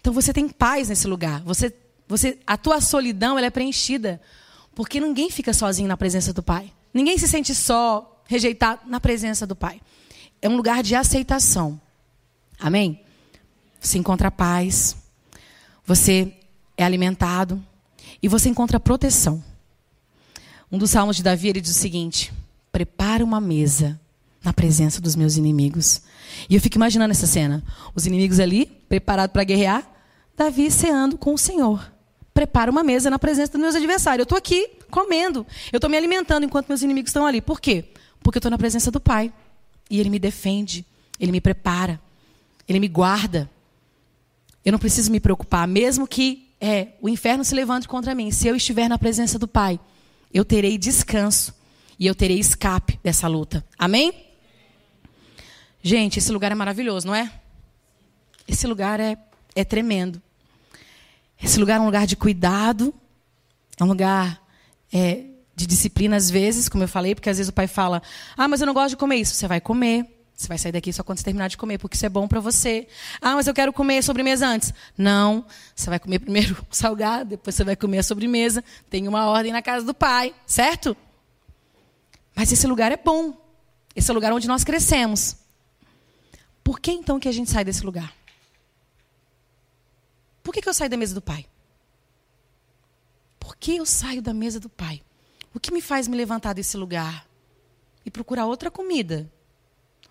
Então 0.00 0.12
você 0.12 0.32
tem 0.32 0.48
paz 0.48 0.88
nesse 0.88 1.06
lugar. 1.06 1.42
Você, 1.42 1.74
você, 2.08 2.38
a 2.46 2.56
tua 2.56 2.80
solidão 2.80 3.36
ela 3.36 3.46
é 3.46 3.50
preenchida. 3.50 4.20
Porque 4.74 5.00
ninguém 5.00 5.30
fica 5.30 5.52
sozinho 5.52 5.88
na 5.88 5.96
presença 5.96 6.32
do 6.32 6.42
Pai. 6.42 6.72
Ninguém 6.92 7.18
se 7.18 7.28
sente 7.28 7.54
só, 7.54 8.22
rejeitado 8.26 8.82
na 8.86 9.00
presença 9.00 9.46
do 9.46 9.54
Pai. 9.54 9.80
É 10.40 10.48
um 10.48 10.56
lugar 10.56 10.82
de 10.82 10.94
aceitação. 10.94 11.80
Amém? 12.58 13.03
Você 13.84 13.98
encontra 13.98 14.30
paz. 14.30 14.96
Você 15.86 16.32
é 16.76 16.84
alimentado. 16.84 17.62
E 18.22 18.28
você 18.28 18.48
encontra 18.48 18.80
proteção. 18.80 19.44
Um 20.72 20.78
dos 20.78 20.90
salmos 20.90 21.16
de 21.16 21.22
Davi, 21.22 21.48
ele 21.48 21.60
diz 21.60 21.70
o 21.70 21.78
seguinte: 21.78 22.32
prepara 22.72 23.22
uma 23.22 23.40
mesa 23.40 24.00
na 24.42 24.52
presença 24.52 25.00
dos 25.00 25.14
meus 25.14 25.36
inimigos. 25.36 26.00
E 26.48 26.54
eu 26.54 26.60
fico 26.60 26.76
imaginando 26.76 27.10
essa 27.10 27.26
cena. 27.26 27.62
Os 27.94 28.06
inimigos 28.06 28.40
ali, 28.40 28.66
preparados 28.88 29.32
para 29.32 29.44
guerrear, 29.44 29.86
Davi 30.34 30.70
ceando 30.70 31.18
com 31.18 31.34
o 31.34 31.38
Senhor. 31.38 31.92
Prepara 32.32 32.70
uma 32.70 32.82
mesa 32.82 33.10
na 33.10 33.18
presença 33.18 33.52
dos 33.52 33.60
meus 33.60 33.74
adversários. 33.74 34.20
Eu 34.20 34.24
estou 34.24 34.38
aqui 34.38 34.70
comendo. 34.90 35.46
Eu 35.70 35.76
estou 35.76 35.90
me 35.90 35.96
alimentando 35.96 36.44
enquanto 36.44 36.68
meus 36.68 36.82
inimigos 36.82 37.10
estão 37.10 37.26
ali. 37.26 37.42
Por 37.42 37.60
quê? 37.60 37.84
Porque 38.22 38.38
eu 38.38 38.40
estou 38.40 38.50
na 38.50 38.58
presença 38.58 38.90
do 38.90 38.98
Pai. 38.98 39.32
E 39.90 40.00
Ele 40.00 40.08
me 40.08 40.18
defende. 40.18 40.86
Ele 41.20 41.30
me 41.30 41.40
prepara. 41.40 42.00
Ele 42.66 42.80
me 42.80 42.88
guarda. 42.88 43.48
Eu 44.64 44.72
não 44.72 44.78
preciso 44.78 45.10
me 45.10 45.20
preocupar. 45.20 45.68
Mesmo 45.68 46.06
que 46.06 46.54
é, 46.60 46.88
o 47.00 47.08
inferno 47.08 47.44
se 47.44 47.54
levante 47.54 47.86
contra 47.86 48.14
mim. 48.14 48.30
Se 48.30 48.48
eu 48.48 48.56
estiver 48.56 48.88
na 48.88 48.98
presença 48.98 49.38
do 49.38 49.46
Pai, 49.46 49.78
eu 50.32 50.44
terei 50.44 50.78
descanso 50.78 51.54
e 51.98 52.06
eu 52.06 52.14
terei 52.14 52.38
escape 52.38 52.98
dessa 53.02 53.28
luta. 53.28 53.64
Amém? 53.78 54.12
Gente, 55.82 56.18
esse 56.18 56.32
lugar 56.32 56.50
é 56.50 56.54
maravilhoso, 56.54 57.06
não 57.06 57.14
é? 57.14 57.30
Esse 58.48 58.66
lugar 58.66 59.00
é, 59.00 59.18
é 59.54 59.64
tremendo. 59.64 60.20
Esse 61.42 61.58
lugar 61.58 61.76
é 61.76 61.80
um 61.80 61.84
lugar 61.84 62.06
de 62.06 62.16
cuidado, 62.16 62.94
é 63.78 63.84
um 63.84 63.88
lugar 63.88 64.42
é, 64.92 65.24
de 65.54 65.66
disciplina 65.66 66.16
às 66.16 66.30
vezes, 66.30 66.68
como 66.68 66.84
eu 66.84 66.88
falei, 66.88 67.14
porque 67.14 67.28
às 67.28 67.36
vezes 67.36 67.50
o 67.50 67.52
pai 67.52 67.66
fala: 67.66 68.02
Ah, 68.36 68.48
mas 68.48 68.60
eu 68.60 68.66
não 68.66 68.74
gosto 68.74 68.90
de 68.90 68.96
comer 68.96 69.16
isso. 69.16 69.34
Você 69.34 69.46
vai 69.46 69.60
comer. 69.60 70.13
Você 70.36 70.48
vai 70.48 70.58
sair 70.58 70.72
daqui 70.72 70.92
só 70.92 71.04
quando 71.04 71.18
você 71.18 71.24
terminar 71.24 71.48
de 71.48 71.56
comer, 71.56 71.78
porque 71.78 71.96
isso 71.96 72.04
é 72.04 72.08
bom 72.08 72.26
para 72.26 72.40
você. 72.40 72.88
Ah, 73.20 73.34
mas 73.34 73.46
eu 73.46 73.54
quero 73.54 73.72
comer 73.72 74.02
sobremesa 74.02 74.46
antes. 74.46 74.74
Não. 74.98 75.46
Você 75.74 75.88
vai 75.88 75.98
comer 75.98 76.18
primeiro 76.20 76.66
o 76.70 76.74
salgado, 76.74 77.30
depois 77.30 77.54
você 77.54 77.62
vai 77.62 77.76
comer 77.76 77.98
a 77.98 78.02
sobremesa. 78.02 78.62
Tem 78.90 79.06
uma 79.06 79.26
ordem 79.26 79.52
na 79.52 79.62
casa 79.62 79.86
do 79.86 79.94
pai, 79.94 80.34
certo? 80.46 80.96
Mas 82.34 82.50
esse 82.50 82.66
lugar 82.66 82.90
é 82.90 82.96
bom. 82.96 83.40
Esse 83.94 84.10
é 84.10 84.12
o 84.12 84.14
lugar 84.14 84.32
onde 84.32 84.48
nós 84.48 84.64
crescemos. 84.64 85.36
Por 86.64 86.80
que 86.80 86.90
então 86.90 87.20
que 87.20 87.28
a 87.28 87.32
gente 87.32 87.50
sai 87.50 87.64
desse 87.64 87.84
lugar? 87.84 88.12
Por 90.42 90.52
que, 90.52 90.60
que 90.60 90.68
eu 90.68 90.74
saio 90.74 90.90
da 90.90 90.96
mesa 90.96 91.14
do 91.14 91.22
pai? 91.22 91.46
Por 93.38 93.56
que 93.56 93.76
eu 93.76 93.86
saio 93.86 94.20
da 94.20 94.34
mesa 94.34 94.58
do 94.58 94.68
pai? 94.68 95.02
O 95.54 95.60
que 95.60 95.72
me 95.72 95.80
faz 95.80 96.08
me 96.08 96.16
levantar 96.16 96.54
desse 96.54 96.76
lugar 96.76 97.26
e 98.04 98.10
procurar 98.10 98.46
outra 98.46 98.70
comida? 98.70 99.30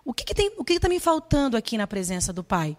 O 0.05 0.13
que, 0.13 0.23
que 0.23 0.33
tem, 0.33 0.51
o 0.57 0.63
que 0.63 0.73
está 0.73 0.89
me 0.89 0.99
faltando 0.99 1.55
aqui 1.55 1.77
na 1.77 1.87
presença 1.87 2.33
do 2.33 2.43
pai? 2.43 2.77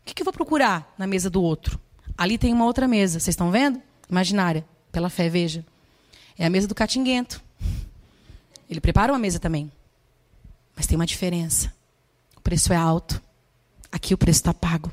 O 0.00 0.04
que, 0.04 0.14
que 0.14 0.22
eu 0.22 0.24
vou 0.24 0.32
procurar 0.32 0.92
na 0.98 1.06
mesa 1.06 1.30
do 1.30 1.42
outro? 1.42 1.78
Ali 2.16 2.36
tem 2.36 2.52
uma 2.52 2.64
outra 2.64 2.88
mesa, 2.88 3.20
vocês 3.20 3.34
estão 3.34 3.50
vendo? 3.50 3.80
Imaginária, 4.08 4.64
pela 4.90 5.08
fé, 5.08 5.28
veja. 5.28 5.64
É 6.36 6.46
a 6.46 6.50
mesa 6.50 6.66
do 6.66 6.74
catinguento. 6.74 7.42
Ele 8.68 8.80
prepara 8.80 9.12
uma 9.12 9.18
mesa 9.18 9.38
também. 9.38 9.70
Mas 10.74 10.86
tem 10.86 10.96
uma 10.96 11.06
diferença. 11.06 11.72
O 12.36 12.40
preço 12.40 12.72
é 12.72 12.76
alto. 12.76 13.22
Aqui 13.92 14.14
o 14.14 14.18
preço 14.18 14.40
está 14.40 14.54
pago. 14.54 14.90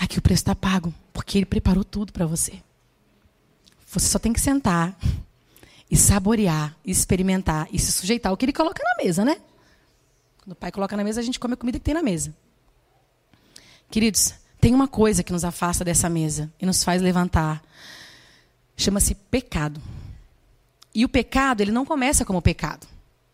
Aqui 0.00 0.18
o 0.18 0.22
preço 0.22 0.42
está 0.42 0.54
pago. 0.54 0.94
Porque 1.12 1.38
ele 1.38 1.46
preparou 1.46 1.84
tudo 1.84 2.12
para 2.12 2.26
você. 2.26 2.62
Você 3.86 4.08
só 4.08 4.18
tem 4.18 4.32
que 4.32 4.40
sentar 4.40 4.96
e 5.94 5.96
saborear, 5.96 6.76
e 6.84 6.90
experimentar 6.90 7.68
e 7.72 7.78
se 7.78 7.92
sujeitar 7.92 8.30
ao 8.30 8.36
que 8.36 8.44
ele 8.44 8.52
coloca 8.52 8.82
na 8.82 9.04
mesa, 9.04 9.24
né? 9.24 9.36
Quando 10.38 10.50
o 10.50 10.56
pai 10.56 10.72
coloca 10.72 10.96
na 10.96 11.04
mesa, 11.04 11.20
a 11.20 11.22
gente 11.22 11.38
come 11.38 11.54
a 11.54 11.56
comida 11.56 11.78
que 11.78 11.84
tem 11.84 11.94
na 11.94 12.02
mesa. 12.02 12.34
Queridos, 13.88 14.34
tem 14.60 14.74
uma 14.74 14.88
coisa 14.88 15.22
que 15.22 15.32
nos 15.32 15.44
afasta 15.44 15.84
dessa 15.84 16.08
mesa 16.08 16.52
e 16.60 16.66
nos 16.66 16.82
faz 16.82 17.00
levantar. 17.00 17.62
Chama-se 18.76 19.14
pecado. 19.14 19.80
E 20.92 21.04
o 21.04 21.08
pecado, 21.08 21.60
ele 21.60 21.70
não 21.70 21.84
começa 21.84 22.24
como 22.24 22.42
pecado. 22.42 22.88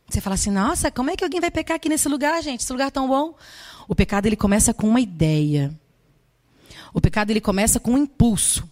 Você 0.07 0.21
fala 0.21 0.35
assim, 0.35 0.50
nossa, 0.50 0.90
como 0.90 1.09
é 1.09 1.17
que 1.17 1.25
alguém 1.25 1.40
vai 1.40 1.50
pecar 1.50 1.76
aqui 1.76 1.88
nesse 1.88 2.11
lugar, 2.11 2.43
gente? 2.43 2.61
Esse 2.61 2.73
lugar 2.73 2.90
tão 2.90 3.09
bom. 3.09 3.38
O 3.88 3.95
pecado, 3.95 4.26
ele 4.26 4.37
começa 4.37 4.75
com 4.75 4.87
uma 4.87 5.00
ideia. 5.00 5.75
O 6.93 7.00
pecado, 7.00 7.31
ele 7.31 7.40
começa 7.40 7.81
com 7.81 7.93
um 7.93 7.99
impulso. 7.99 8.69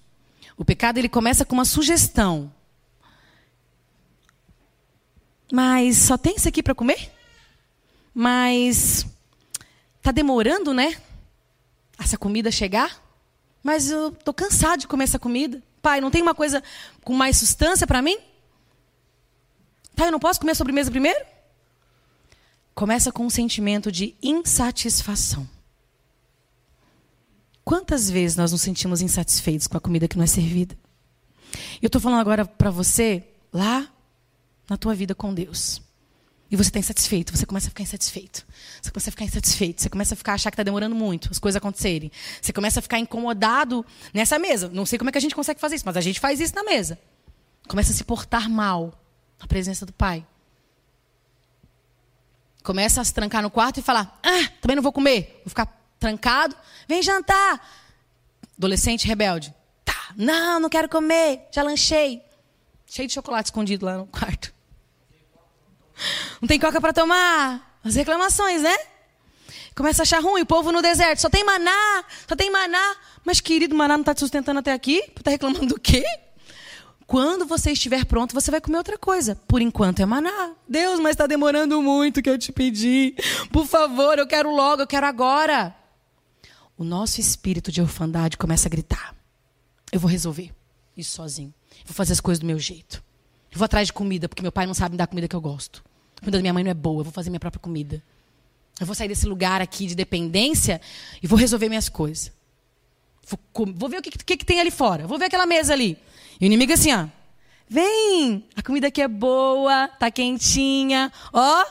O 0.59 0.64
pecado, 0.64 0.99
ele 0.99 1.09
começa 1.09 1.42
com 1.42 1.54
uma 1.54 1.64
sugestão. 1.64 2.52
Mas 5.52 5.97
só 5.97 6.19
tem 6.19 6.37
isso 6.37 6.49
aqui 6.49 6.62
para 6.62 6.75
comer? 6.75 7.11
Mas 8.14 9.07
tá 10.02 10.11
demorando, 10.11 10.75
né? 10.75 10.97
Essa 11.99 12.19
comida 12.19 12.50
chegar? 12.50 13.02
Mas 13.62 13.90
eu 13.90 14.11
tô 14.11 14.33
cansado 14.33 14.81
de 14.81 14.87
comer 14.87 15.05
essa 15.05 15.19
comida. 15.19 15.62
Pai, 15.81 16.00
não 16.00 16.11
tem 16.11 16.23
uma 16.23 16.35
coisa 16.35 16.62
com 17.02 17.14
mais 17.14 17.38
substância 17.38 17.87
para 17.87 18.02
mim? 18.02 18.19
Tá, 19.95 20.07
eu 20.07 20.12
não 20.12 20.19
posso 20.21 20.38
comer 20.40 20.55
sobremesa 20.55 20.90
primeiro? 20.90 21.19
Começa 22.75 23.11
com 23.11 23.26
um 23.26 23.31
sentimento 23.31 23.90
de 23.90 24.14
insatisfação. 24.23 25.49
Quantas 27.64 28.09
vezes 28.09 28.37
nós 28.37 28.52
nos 28.52 28.62
sentimos 28.62 29.02
insatisfeitos 29.02 29.67
com 29.67 29.76
a 29.76 29.81
comida 29.81 30.09
que 30.09 30.17
nos 30.17 30.31
é 30.31 30.35
servida? 30.35 30.78
Eu 31.83 31.88
estou 31.88 32.00
falando 32.00 32.21
agora 32.21 32.47
para 32.47 32.71
você, 32.71 33.25
lá 33.52 33.90
na 34.69 34.77
tua 34.77 34.95
vida 34.95 35.15
com 35.15 35.33
Deus. 35.33 35.83
E 36.51 36.57
você 36.57 36.71
está 36.71 36.79
insatisfeito, 36.79 37.37
você 37.37 37.45
começa 37.45 37.67
a 37.67 37.71
ficar 37.71 37.83
insatisfeito. 37.83 38.47
Você 38.81 38.91
começa 38.91 39.11
a 39.11 39.13
ficar 39.13 39.25
insatisfeito, 39.25 39.83
você 39.83 39.91
começa 39.91 40.15
a 40.15 40.17
ficar 40.17 40.33
achar 40.33 40.51
que 40.51 40.55
está 40.55 40.63
demorando 40.63 40.95
muito 40.95 41.29
as 41.31 41.39
coisas 41.39 41.57
acontecerem. 41.57 42.11
Você 42.41 42.53
começa 42.55 42.81
a 42.81 42.83
ficar 42.83 42.99
incomodado 42.99 43.85
nessa 44.15 44.39
mesa. 44.39 44.69
Não 44.69 44.87
sei 44.87 44.99
como 44.99 45.11
é 45.11 45.13
que 45.13 45.19
a 45.19 45.21
gente 45.21 45.35
consegue 45.35 45.61
fazer 45.61 45.77
isso, 45.77 45.85
mas 45.85 45.97
a 45.97 46.01
gente 46.01 46.19
faz 46.19 46.41
isso 46.41 46.55
na 46.55 46.65
mesa. 46.65 46.99
Começa 47.69 47.93
a 47.93 47.95
se 47.95 48.03
portar 48.03 48.49
mal 48.49 48.99
na 49.39 49.47
presença 49.47 49.85
do 49.85 49.93
Pai. 49.93 50.27
Começa 52.63 53.01
a 53.03 53.05
se 53.05 53.13
trancar 53.13 53.43
no 53.43 53.51
quarto 53.51 53.81
e 53.81 53.83
falar: 53.83 54.19
Ah, 54.23 54.49
também 54.61 54.75
não 54.75 54.83
vou 54.83 54.93
comer. 54.93 55.41
Vou 55.45 55.51
ficar 55.51 55.67
trancado. 55.99 56.57
Vem 56.89 57.03
jantar. 57.03 57.61
Adolescente 58.57 59.07
rebelde. 59.07 59.55
Tá, 59.85 60.15
não, 60.17 60.59
não 60.61 60.69
quero 60.71 60.89
comer. 60.89 61.47
Já 61.53 61.63
lanchei. 61.63 62.23
Cheio 62.87 63.07
de 63.07 63.13
chocolate 63.13 63.49
escondido 63.49 63.85
lá 63.85 63.99
no 63.99 64.07
quarto. 64.07 64.58
Não 66.40 66.49
tem 66.49 66.59
coca 66.59 66.81
para 66.81 66.93
tomar. 66.93 67.78
As 67.85 67.95
reclamações, 67.95 68.62
né? 68.62 68.76
Começa 69.75 70.02
a 70.02 70.05
achar 70.05 70.23
ruim. 70.23 70.43
O 70.43 70.47
povo 70.47 70.73
no 70.73 70.83
deserto 70.83 71.21
só 71.21 71.31
tem 71.31 71.45
maná, 71.45 72.05
só 72.28 72.35
tem 72.35 72.50
maná. 72.50 72.97
Mas, 73.25 73.40
querido, 73.40 73.75
maná 73.75 73.97
não 73.97 74.02
está 74.02 74.14
te 74.14 74.21
sustentando 74.21 74.61
até 74.61 74.73
aqui? 74.73 75.02
Está 75.17 75.31
reclamando 75.31 75.67
do 75.67 75.81
quê? 75.81 76.05
Quando 77.07 77.47
você 77.47 77.73
estiver 77.73 78.05
pronto, 78.05 78.35
você 78.35 78.50
vai 78.50 78.61
comer 78.61 78.76
outra 78.76 78.99
coisa. 78.99 79.35
Por 79.49 79.62
enquanto 79.62 80.00
é 80.00 80.07
maná. 80.07 80.52
Deus, 80.69 81.00
mas 81.00 81.12
está 81.12 81.26
demorando 81.26 81.81
muito 81.81 82.21
que 82.21 82.28
eu 82.28 82.37
te 82.37 82.52
pedi. 82.52 83.14
Por 83.50 83.67
favor, 83.67 84.19
eu 84.19 84.26
quero 84.26 84.55
logo, 84.55 84.83
eu 84.83 84.87
quero 84.87 85.07
agora. 85.07 85.75
O 86.76 86.85
nosso 86.85 87.21
espírito 87.21 87.73
de 87.73 87.81
orfandade 87.81 88.37
começa 88.37 88.69
a 88.69 88.71
gritar: 88.71 89.14
Eu 89.90 89.99
vou 89.99 90.11
resolver 90.11 90.52
isso 90.97 91.12
sozinho. 91.12 91.55
vou 91.87 91.95
fazer 91.95 92.12
as 92.12 92.21
coisas 92.21 92.40
do 92.40 92.47
meu 92.47 92.59
jeito. 92.59 93.02
Eu 93.50 93.59
vou 93.59 93.64
atrás 93.64 93.87
de 93.87 93.93
comida, 93.93 94.28
porque 94.28 94.43
meu 94.43 94.52
pai 94.52 94.67
não 94.67 94.75
sabe 94.75 94.93
me 94.93 94.99
dar 94.99 95.07
comida 95.07 95.26
que 95.26 95.37
eu 95.37 95.40
gosto. 95.40 95.83
Comida 96.21 96.39
da 96.39 96.43
minha 96.43 96.53
mãe 96.53 96.65
não 96.65 96.71
é 96.71 96.75
boa, 96.75 97.01
eu 97.01 97.05
vou 97.05 97.13
fazer 97.13 97.31
minha 97.31 97.41
própria 97.41 97.61
comida. 97.61 98.03
Eu 98.81 98.87
vou 98.87 98.95
sair 98.95 99.09
desse 99.09 99.27
lugar 99.27 99.61
aqui 99.61 99.87
de 99.87 99.95
dependência 99.95 100.81
e 101.23 101.27
vou 101.27 101.39
resolver 101.39 101.69
minhas 101.69 101.89
coisas. 101.89 102.33
Vou, 103.27 103.39
vou 103.75 103.89
ver 103.89 103.99
o 103.99 104.03
que, 104.03 104.11
que, 104.11 104.37
que, 104.37 104.45
tem 104.45 104.61
ali 104.61 104.71
fora. 104.71 105.07
Vou 105.07 105.19
ver 105.19 105.27
aquela 105.27 105.47
mesa 105.47 105.73
ali. 105.73 105.99
E 106.41 106.45
o 106.45 106.47
inimigo 106.47 106.73
assim, 106.73 106.93
ó. 106.93 107.07
Vem! 107.69 108.45
A 108.57 108.63
comida 108.63 108.87
aqui 108.87 109.03
é 109.03 109.09
boa, 109.09 109.89
tá 109.89 110.11
quentinha. 110.11 111.13
Ó, 111.33 111.67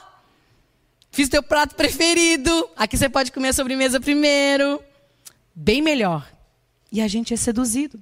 fiz 1.10 1.30
teu 1.30 1.42
prato 1.42 1.76
preferido. 1.76 2.70
Aqui 2.76 2.98
você 2.98 3.10
pode 3.10 3.32
comer 3.32 3.50
a 3.50 3.54
sobremesa 3.54 4.00
primeiro. 4.00 4.82
Bem 5.56 5.82
melhor. 5.82 6.30
E 6.92 7.02
a 7.02 7.08
gente 7.08 7.34
é 7.34 7.38
seduzido 7.38 8.02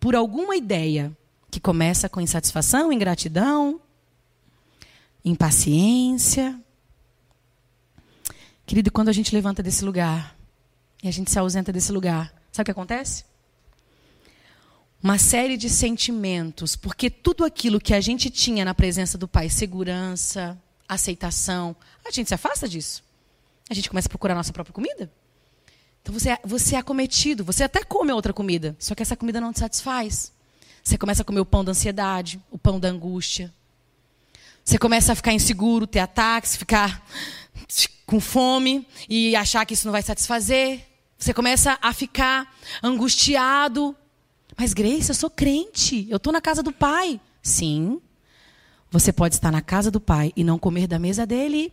por 0.00 0.16
alguma 0.16 0.56
ideia 0.56 1.16
que 1.50 1.60
começa 1.60 2.08
com 2.08 2.20
insatisfação, 2.20 2.92
ingratidão, 2.92 3.80
impaciência. 5.24 6.58
Querido, 8.66 8.90
quando 8.90 9.08
a 9.08 9.12
gente 9.12 9.34
levanta 9.34 9.62
desse 9.62 9.84
lugar 9.84 10.36
e 11.02 11.08
a 11.08 11.10
gente 11.10 11.30
se 11.30 11.38
ausenta 11.38 11.72
desse 11.72 11.92
lugar, 11.92 12.32
sabe 12.50 12.62
o 12.62 12.64
que 12.66 12.70
acontece? 12.70 13.24
Uma 15.02 15.18
série 15.18 15.56
de 15.56 15.68
sentimentos, 15.68 16.76
porque 16.76 17.10
tudo 17.10 17.44
aquilo 17.44 17.80
que 17.80 17.92
a 17.92 18.00
gente 18.00 18.30
tinha 18.30 18.64
na 18.64 18.72
presença 18.72 19.18
do 19.18 19.26
Pai, 19.26 19.48
segurança, 19.48 20.56
aceitação, 20.88 21.74
a 22.04 22.10
gente 22.10 22.28
se 22.28 22.34
afasta 22.34 22.68
disso. 22.68 23.02
A 23.68 23.74
gente 23.74 23.88
começa 23.88 24.06
a 24.06 24.10
procurar 24.10 24.34
a 24.34 24.36
nossa 24.36 24.52
própria 24.52 24.72
comida. 24.72 25.10
Então 26.02 26.12
você, 26.12 26.30
é, 26.30 26.38
você 26.44 26.76
é 26.76 26.78
acometido, 26.78 27.44
você 27.44 27.64
até 27.64 27.82
come 27.82 28.12
outra 28.12 28.32
comida, 28.32 28.76
só 28.78 28.94
que 28.94 29.02
essa 29.02 29.16
comida 29.16 29.40
não 29.40 29.52
te 29.52 29.60
satisfaz. 29.60 30.32
Você 30.82 30.98
começa 30.98 31.22
a 31.22 31.24
comer 31.24 31.40
o 31.40 31.46
pão 31.46 31.64
da 31.64 31.70
ansiedade, 31.70 32.40
o 32.50 32.58
pão 32.58 32.78
da 32.78 32.88
angústia. 32.88 33.52
Você 34.64 34.78
começa 34.78 35.12
a 35.12 35.16
ficar 35.16 35.32
inseguro, 35.32 35.86
ter 35.86 35.98
ataques, 35.98 36.56
ficar 36.56 37.04
com 38.06 38.20
fome 38.20 38.86
e 39.08 39.34
achar 39.34 39.64
que 39.64 39.74
isso 39.74 39.86
não 39.86 39.92
vai 39.92 40.02
satisfazer. 40.02 40.86
Você 41.18 41.32
começa 41.32 41.78
a 41.80 41.92
ficar 41.92 42.52
angustiado. 42.82 43.96
Mas 44.56 44.72
Grace, 44.72 45.08
eu 45.08 45.14
sou 45.14 45.30
crente, 45.30 46.06
eu 46.10 46.16
estou 46.16 46.32
na 46.32 46.40
casa 46.40 46.62
do 46.62 46.72
Pai. 46.72 47.20
Sim, 47.42 48.00
você 48.90 49.12
pode 49.12 49.34
estar 49.34 49.50
na 49.50 49.62
casa 49.62 49.90
do 49.90 50.00
Pai 50.00 50.32
e 50.36 50.44
não 50.44 50.58
comer 50.58 50.86
da 50.86 50.98
mesa 50.98 51.26
dele. 51.26 51.72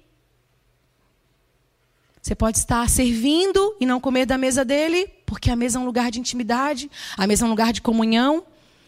Você 2.21 2.33
pode 2.33 2.57
estar 2.57 2.89
servindo 2.89 3.75
e 3.79 3.85
não 3.85 3.99
comer 3.99 4.25
da 4.25 4.37
mesa 4.37 4.63
dele, 4.63 5.07
porque 5.25 5.49
a 5.51 5.55
mesa 5.55 5.77
é 5.77 5.81
um 5.81 5.85
lugar 5.85 6.11
de 6.11 6.19
intimidade, 6.19 6.89
a 7.17 7.27
mesa 7.27 7.43
é 7.43 7.47
um 7.47 7.49
lugar 7.49 7.73
de 7.73 7.81
comunhão. 7.81 8.45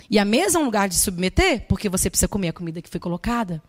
E 0.10 0.20
a 0.20 0.26
mesa 0.26 0.58
é 0.58 0.62
um 0.62 0.66
lugar 0.66 0.90
de 0.90 0.96
submeter, 0.96 1.66
porque 1.68 1.88
você 1.88 2.10
precisa 2.10 2.28
comer 2.28 2.50
a 2.50 2.54
comida 2.54 2.82
que 2.82 2.90
foi 2.90 3.00
colocada. 3.00 3.62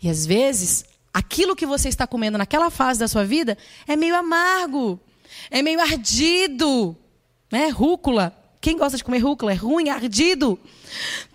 E 0.00 0.08
às 0.08 0.24
vezes, 0.26 0.84
aquilo 1.12 1.56
que 1.56 1.66
você 1.66 1.88
está 1.88 2.06
comendo 2.06 2.38
naquela 2.38 2.70
fase 2.70 3.00
da 3.00 3.08
sua 3.08 3.24
vida 3.24 3.56
é 3.86 3.96
meio 3.96 4.14
amargo, 4.16 5.00
é 5.50 5.62
meio 5.62 5.80
ardido, 5.80 6.96
né? 7.50 7.68
Rúcula. 7.68 8.34
Quem 8.60 8.76
gosta 8.76 8.96
de 8.96 9.04
comer 9.04 9.18
rúcula? 9.18 9.52
É 9.52 9.54
ruim, 9.54 9.88
é 9.88 9.92
ardido. 9.92 10.58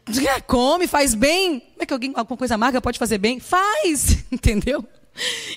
Come, 0.48 0.88
faz 0.88 1.14
bem. 1.14 1.60
Como 1.60 1.84
é 1.84 1.86
que 1.86 1.94
alguém, 1.94 2.12
alguma 2.16 2.38
coisa 2.38 2.56
amarga 2.56 2.82
pode 2.82 3.00
fazer 3.00 3.18
bem? 3.18 3.40
Faz, 3.40 4.26
entendeu? 4.32 4.86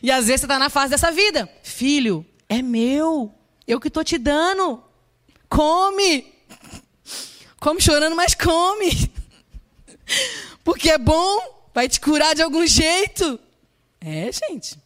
E 0.03 0.11
às 0.11 0.27
vezes 0.27 0.42
você 0.42 0.47
está 0.47 0.59
na 0.59 0.71
fase 0.71 0.90
dessa 0.90 1.11
vida. 1.11 1.51
Filho, 1.62 2.25
é 2.49 2.62
meu. 2.62 3.33
Eu 3.66 3.81
que 3.81 3.88
estou 3.88 4.05
te 4.05 4.16
dando. 4.16 4.83
Come. 5.49 6.33
Come 7.59 7.81
chorando, 7.81 8.14
mas 8.14 8.35
come. 8.35 9.11
Porque 10.62 10.90
é 10.90 10.99
bom, 10.99 11.56
vai 11.76 11.90
te 11.90 12.00
curar 12.00 12.34
de 12.34 12.40
algum 12.40 12.66
jeito. 12.66 13.38
É, 14.00 14.30
gente. 14.32 14.78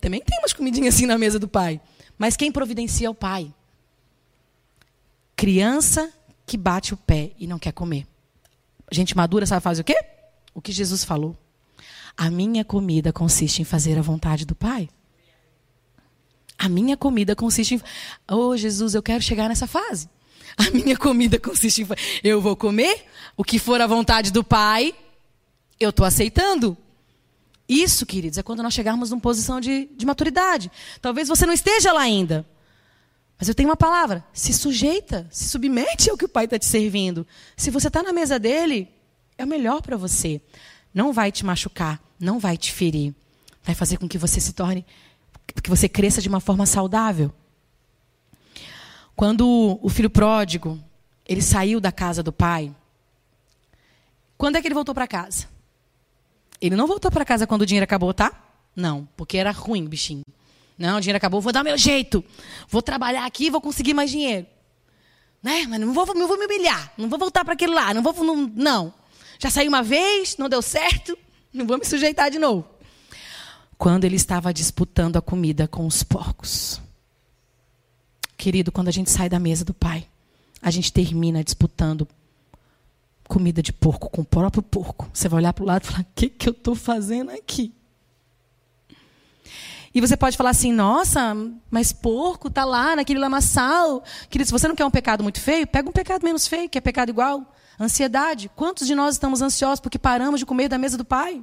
Também 0.00 0.22
tem 0.22 0.38
umas 0.38 0.54
comidinhas 0.54 0.94
assim 0.94 1.04
na 1.04 1.18
mesa 1.18 1.38
do 1.38 1.46
pai. 1.46 1.78
Mas 2.16 2.34
quem 2.34 2.50
providencia 2.50 3.08
é 3.08 3.10
o 3.10 3.14
pai. 3.14 3.52
Criança 5.36 6.10
que 6.46 6.56
bate 6.56 6.94
o 6.94 6.96
pé 6.96 7.32
e 7.38 7.46
não 7.46 7.58
quer 7.58 7.72
comer. 7.72 8.06
Gente 8.90 9.14
madura 9.14 9.44
sabe 9.44 9.62
fazer 9.62 9.82
o 9.82 9.84
quê? 9.84 10.02
O 10.54 10.62
que 10.62 10.72
Jesus 10.72 11.04
falou. 11.04 11.36
A 12.16 12.30
minha 12.30 12.64
comida 12.64 13.12
consiste 13.12 13.60
em 13.60 13.64
fazer 13.66 13.98
a 13.98 14.02
vontade 14.02 14.46
do 14.46 14.54
Pai. 14.54 14.88
A 16.58 16.70
minha 16.70 16.96
comida 16.96 17.36
consiste 17.36 17.74
em. 17.74 17.82
Oh, 18.30 18.56
Jesus, 18.56 18.94
eu 18.94 19.02
quero 19.02 19.22
chegar 19.22 19.46
nessa 19.46 19.66
fase. 19.66 20.08
A 20.56 20.70
minha 20.70 20.96
comida 20.96 21.38
consiste 21.38 21.82
em. 21.82 21.88
Eu 22.24 22.40
vou 22.40 22.56
comer 22.56 23.04
o 23.36 23.44
que 23.44 23.58
for 23.58 23.80
a 23.80 23.86
vontade 23.86 24.32
do 24.32 24.42
Pai, 24.42 24.94
eu 25.80 25.88
estou 25.90 26.04
aceitando. 26.04 26.76
Isso, 27.66 28.04
queridos, 28.04 28.36
é 28.36 28.42
quando 28.42 28.62
nós 28.62 28.74
chegarmos 28.74 29.10
numa 29.10 29.20
posição 29.20 29.60
de, 29.60 29.88
de 29.96 30.04
maturidade. 30.04 30.70
Talvez 31.00 31.26
você 31.26 31.46
não 31.46 31.54
esteja 31.54 31.92
lá 31.92 32.02
ainda. 32.02 32.46
Mas 33.38 33.48
eu 33.48 33.54
tenho 33.54 33.70
uma 33.70 33.76
palavra: 33.76 34.22
se 34.32 34.52
sujeita, 34.52 35.26
se 35.30 35.48
submete 35.48 36.10
ao 36.10 36.18
que 36.18 36.26
o 36.26 36.28
Pai 36.28 36.44
está 36.44 36.58
te 36.58 36.66
servindo. 36.66 37.26
Se 37.56 37.70
você 37.70 37.88
está 37.88 38.02
na 38.02 38.12
mesa 38.12 38.38
dele, 38.38 38.88
é 39.38 39.44
o 39.44 39.48
melhor 39.48 39.80
para 39.80 39.96
você. 39.96 40.40
Não 40.92 41.12
vai 41.12 41.32
te 41.32 41.44
machucar, 41.46 42.02
não 42.18 42.38
vai 42.38 42.56
te 42.56 42.72
ferir. 42.72 43.14
Vai 43.62 43.74
fazer 43.74 43.96
com 43.96 44.08
que 44.08 44.18
você 44.18 44.40
se 44.40 44.52
torne, 44.52 44.84
que 45.62 45.70
você 45.70 45.88
cresça 45.88 46.20
de 46.20 46.28
uma 46.28 46.40
forma 46.40 46.66
saudável. 46.66 47.32
Quando 49.14 49.78
o 49.80 49.88
filho 49.88 50.10
pródigo, 50.10 50.82
ele 51.26 51.42
saiu 51.42 51.78
da 51.78 51.92
casa 51.92 52.22
do 52.22 52.32
pai, 52.32 52.74
quando 54.40 54.56
é 54.56 54.62
que 54.62 54.66
ele 54.66 54.74
voltou 54.74 54.94
para 54.94 55.06
casa? 55.06 55.49
Ele 56.60 56.76
não 56.76 56.86
voltou 56.86 57.10
para 57.10 57.24
casa 57.24 57.46
quando 57.46 57.62
o 57.62 57.66
dinheiro 57.66 57.84
acabou, 57.84 58.12
tá? 58.12 58.32
Não, 58.76 59.08
porque 59.16 59.38
era 59.38 59.50
ruim, 59.50 59.86
bichinho. 59.86 60.24
Não, 60.78 60.98
o 60.98 61.00
dinheiro 61.00 61.16
acabou, 61.16 61.40
vou 61.40 61.52
dar 61.52 61.64
meu 61.64 61.76
jeito. 61.76 62.24
Vou 62.68 62.82
trabalhar 62.82 63.26
aqui, 63.26 63.50
vou 63.50 63.60
conseguir 63.60 63.94
mais 63.94 64.10
dinheiro. 64.10 64.46
Né? 65.42 65.66
Mas 65.68 65.80
não 65.80 65.92
vou, 65.92 66.06
não 66.14 66.28
vou 66.28 66.38
me 66.38 66.46
humilhar, 66.46 66.92
não 66.96 67.08
vou 67.08 67.18
voltar 67.18 67.44
para 67.44 67.54
aquele 67.54 67.74
lá, 67.74 67.94
não 67.94 68.02
vou, 68.02 68.12
não, 68.24 68.36
não. 68.54 68.94
Já 69.38 69.50
saí 69.50 69.68
uma 69.68 69.82
vez, 69.82 70.36
não 70.36 70.48
deu 70.48 70.60
certo, 70.60 71.16
não 71.52 71.66
vou 71.66 71.78
me 71.78 71.84
sujeitar 71.84 72.30
de 72.30 72.38
novo. 72.38 72.66
Quando 73.78 74.04
ele 74.04 74.16
estava 74.16 74.52
disputando 74.52 75.16
a 75.16 75.22
comida 75.22 75.66
com 75.66 75.86
os 75.86 76.02
porcos. 76.02 76.80
Querido, 78.36 78.70
quando 78.70 78.88
a 78.88 78.92
gente 78.92 79.10
sai 79.10 79.28
da 79.28 79.38
mesa 79.38 79.64
do 79.64 79.72
pai, 79.72 80.06
a 80.60 80.70
gente 80.70 80.92
termina 80.92 81.42
disputando 81.42 82.06
comida 83.30 83.62
de 83.62 83.72
porco 83.72 84.10
com 84.10 84.22
o 84.22 84.24
próprio 84.24 84.62
porco. 84.62 85.08
Você 85.14 85.28
vai 85.28 85.38
olhar 85.38 85.52
para 85.52 85.62
o 85.62 85.66
lado 85.66 85.84
e 85.84 85.86
falar: 85.86 86.00
o 86.00 86.06
que, 86.14 86.28
que 86.28 86.48
eu 86.48 86.52
estou 86.52 86.74
fazendo 86.74 87.30
aqui? 87.30 87.72
E 89.94 90.00
você 90.00 90.16
pode 90.16 90.36
falar 90.36 90.50
assim: 90.50 90.72
nossa, 90.72 91.34
mas 91.70 91.92
porco 91.92 92.48
está 92.48 92.64
lá 92.64 92.96
naquele 92.96 93.20
lamaçal. 93.20 94.02
Querido, 94.28 94.46
se 94.46 94.52
você 94.52 94.66
não 94.66 94.74
quer 94.74 94.84
um 94.84 94.90
pecado 94.90 95.22
muito 95.22 95.40
feio, 95.40 95.66
pega 95.66 95.88
um 95.88 95.92
pecado 95.92 96.24
menos 96.24 96.48
feio, 96.48 96.68
que 96.68 96.76
é 96.76 96.80
pecado 96.80 97.08
igual. 97.08 97.54
Ansiedade. 97.78 98.50
Quantos 98.54 98.86
de 98.86 98.94
nós 98.94 99.14
estamos 99.14 99.40
ansiosos 99.40 99.80
porque 99.80 99.98
paramos 99.98 100.40
de 100.40 100.44
comer 100.44 100.68
da 100.68 100.76
mesa 100.76 100.98
do 100.98 101.04
pai? 101.04 101.42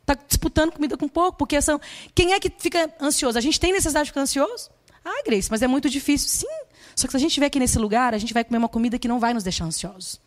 Está 0.00 0.14
disputando 0.26 0.72
comida 0.72 0.96
com 0.96 1.06
porco, 1.06 1.36
porque 1.36 1.60
são. 1.60 1.78
Quem 2.14 2.32
é 2.32 2.40
que 2.40 2.50
fica 2.58 2.90
ansioso? 3.00 3.36
A 3.36 3.42
gente 3.42 3.60
tem 3.60 3.70
necessidade 3.70 4.06
de 4.06 4.10
ficar 4.10 4.22
ansioso? 4.22 4.70
Ah, 5.04 5.22
Grace, 5.24 5.50
mas 5.50 5.60
é 5.60 5.66
muito 5.66 5.90
difícil. 5.90 6.28
Sim, 6.28 6.64
Só 6.96 7.06
que 7.06 7.12
se 7.12 7.16
a 7.16 7.20
gente 7.20 7.30
estiver 7.30 7.46
aqui 7.46 7.58
nesse 7.58 7.78
lugar, 7.78 8.14
a 8.14 8.18
gente 8.18 8.32
vai 8.34 8.42
comer 8.42 8.58
uma 8.58 8.68
comida 8.68 8.98
que 8.98 9.06
não 9.06 9.20
vai 9.20 9.34
nos 9.34 9.44
deixar 9.44 9.66
ansiosos. 9.66 10.20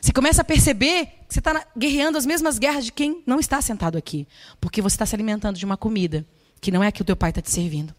Você 0.00 0.12
começa 0.12 0.40
a 0.40 0.44
perceber 0.44 1.06
que 1.28 1.34
você 1.34 1.40
está 1.40 1.66
guerreando 1.76 2.16
as 2.16 2.24
mesmas 2.24 2.58
guerras 2.58 2.86
de 2.86 2.92
quem 2.92 3.22
não 3.26 3.38
está 3.38 3.60
sentado 3.60 3.98
aqui. 3.98 4.26
Porque 4.60 4.80
você 4.80 4.94
está 4.94 5.04
se 5.04 5.14
alimentando 5.14 5.58
de 5.58 5.64
uma 5.64 5.76
comida 5.76 6.24
que 6.60 6.70
não 6.70 6.82
é 6.82 6.88
a 6.88 6.92
que 6.92 7.02
o 7.02 7.04
teu 7.04 7.16
pai 7.16 7.30
está 7.30 7.42
te 7.42 7.50
servindo. 7.50 7.94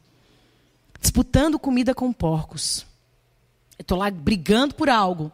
Disputando 1.00 1.60
comida 1.60 1.94
com 1.94 2.12
porcos. 2.12 2.86
Eu 3.78 3.84
estou 3.84 3.98
lá 3.98 4.10
brigando 4.10 4.74
por 4.74 4.90
algo. 4.90 5.32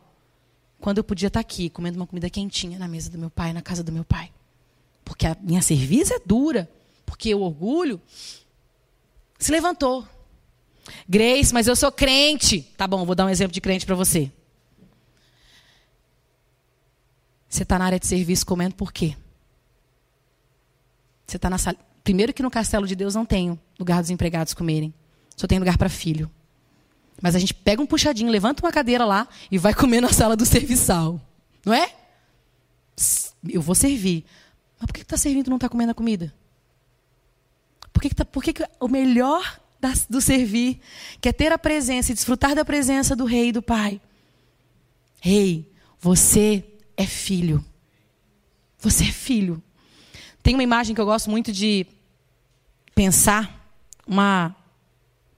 Quando 0.80 0.97
eu 0.97 1.03
podia 1.03 1.27
estar 1.27 1.39
tá 1.39 1.41
aqui, 1.41 1.69
comendo 1.69 1.97
uma 1.97 2.06
comida 2.06 2.30
quentinha 2.30 2.77
na 2.77 2.88
mesa 2.88 3.10
do 3.10 3.17
meu 3.17 3.30
pai, 3.30 3.53
na 3.53 3.62
casa 3.62 3.84
do 3.84 3.91
meu 3.91 4.03
pai. 4.03 4.30
Porque 5.03 5.25
a 5.25 5.36
minha 5.41 5.62
serviço 5.62 6.13
é 6.13 6.19
dura. 6.23 6.69
Porque 7.06 7.34
o 7.34 7.41
orgulho 7.41 8.01
se 9.39 9.51
levantou. 9.51 10.06
Grace, 11.08 11.53
mas 11.53 11.67
eu 11.67 11.75
sou 11.75 11.91
crente. 11.91 12.62
Tá 12.75 12.88
bom, 12.88 13.06
vou 13.06 13.15
dar 13.15 13.25
um 13.25 13.30
exemplo 13.30 13.53
de 13.53 13.62
crente 13.62 13.86
para 13.86 13.95
você. 13.95 14.32
Você 17.49 17.63
está 17.63 17.79
na 17.79 17.86
área 17.86 17.99
de 17.99 18.05
serviço 18.05 18.45
comendo 18.45 18.75
por 18.75 18.91
quê? 18.91 19.15
Você 21.25 21.38
está 21.38 21.49
na 21.49 21.57
sala. 21.57 21.77
Primeiro 22.03 22.33
que 22.33 22.43
no 22.43 22.51
castelo 22.51 22.88
de 22.88 22.95
Deus 22.95 23.15
não 23.15 23.25
tem 23.25 23.60
lugar 23.79 24.01
dos 24.01 24.10
empregados 24.10 24.53
comerem. 24.53 24.93
Só 25.36 25.47
tem 25.47 25.60
lugar 25.60 25.77
para 25.77 25.89
filho. 25.89 26.31
Mas 27.21 27.36
a 27.36 27.39
gente 27.39 27.53
pega 27.53 27.81
um 27.81 27.86
puxadinho, 27.86 28.31
levanta 28.31 28.63
uma 28.63 28.71
cadeira 28.71 29.05
lá 29.05 29.27
e 29.51 29.57
vai 29.57 29.73
comer 29.73 30.01
na 30.01 30.12
sala 30.12 30.36
do 30.36 30.45
serviçal. 30.45 31.19
Não 31.65 31.73
é? 31.73 31.93
Eu 33.49 33.62
vou 33.62 33.75
servir. 33.75 34.25
Mas 34.79 34.88
por 34.88 34.93
que 34.93 35.01
está 35.01 35.17
servindo 35.17 35.47
e 35.47 35.49
não 35.49 35.57
está 35.57 35.67
comendo 35.67 35.91
a 35.91 35.95
comida? 35.95 36.33
Por 37.91 38.01
que, 38.01 38.10
que, 38.10 38.15
tá, 38.15 38.25
por 38.25 38.43
que, 38.43 38.53
que 38.53 38.63
o 38.79 38.88
melhor 38.88 39.60
do 40.10 40.19
servir, 40.19 40.79
que 41.21 41.29
é 41.29 41.33
ter 41.33 41.51
a 41.51 41.57
presença 41.57 42.12
e 42.12 42.15
desfrutar 42.15 42.55
da 42.55 42.65
presença 42.65 43.15
do 43.15 43.25
rei 43.25 43.49
e 43.49 43.51
do 43.51 43.62
pai. 43.62 44.01
Rei, 45.21 45.71
você 45.99 46.63
é 46.97 47.05
filho. 47.05 47.63
Você 48.79 49.05
é 49.05 49.12
filho. 49.12 49.62
Tem 50.43 50.55
uma 50.55 50.63
imagem 50.63 50.93
que 50.93 50.99
eu 50.99 51.05
gosto 51.05 51.29
muito 51.29 51.51
de 51.51 51.86
pensar, 52.95 53.71
uma, 54.05 54.55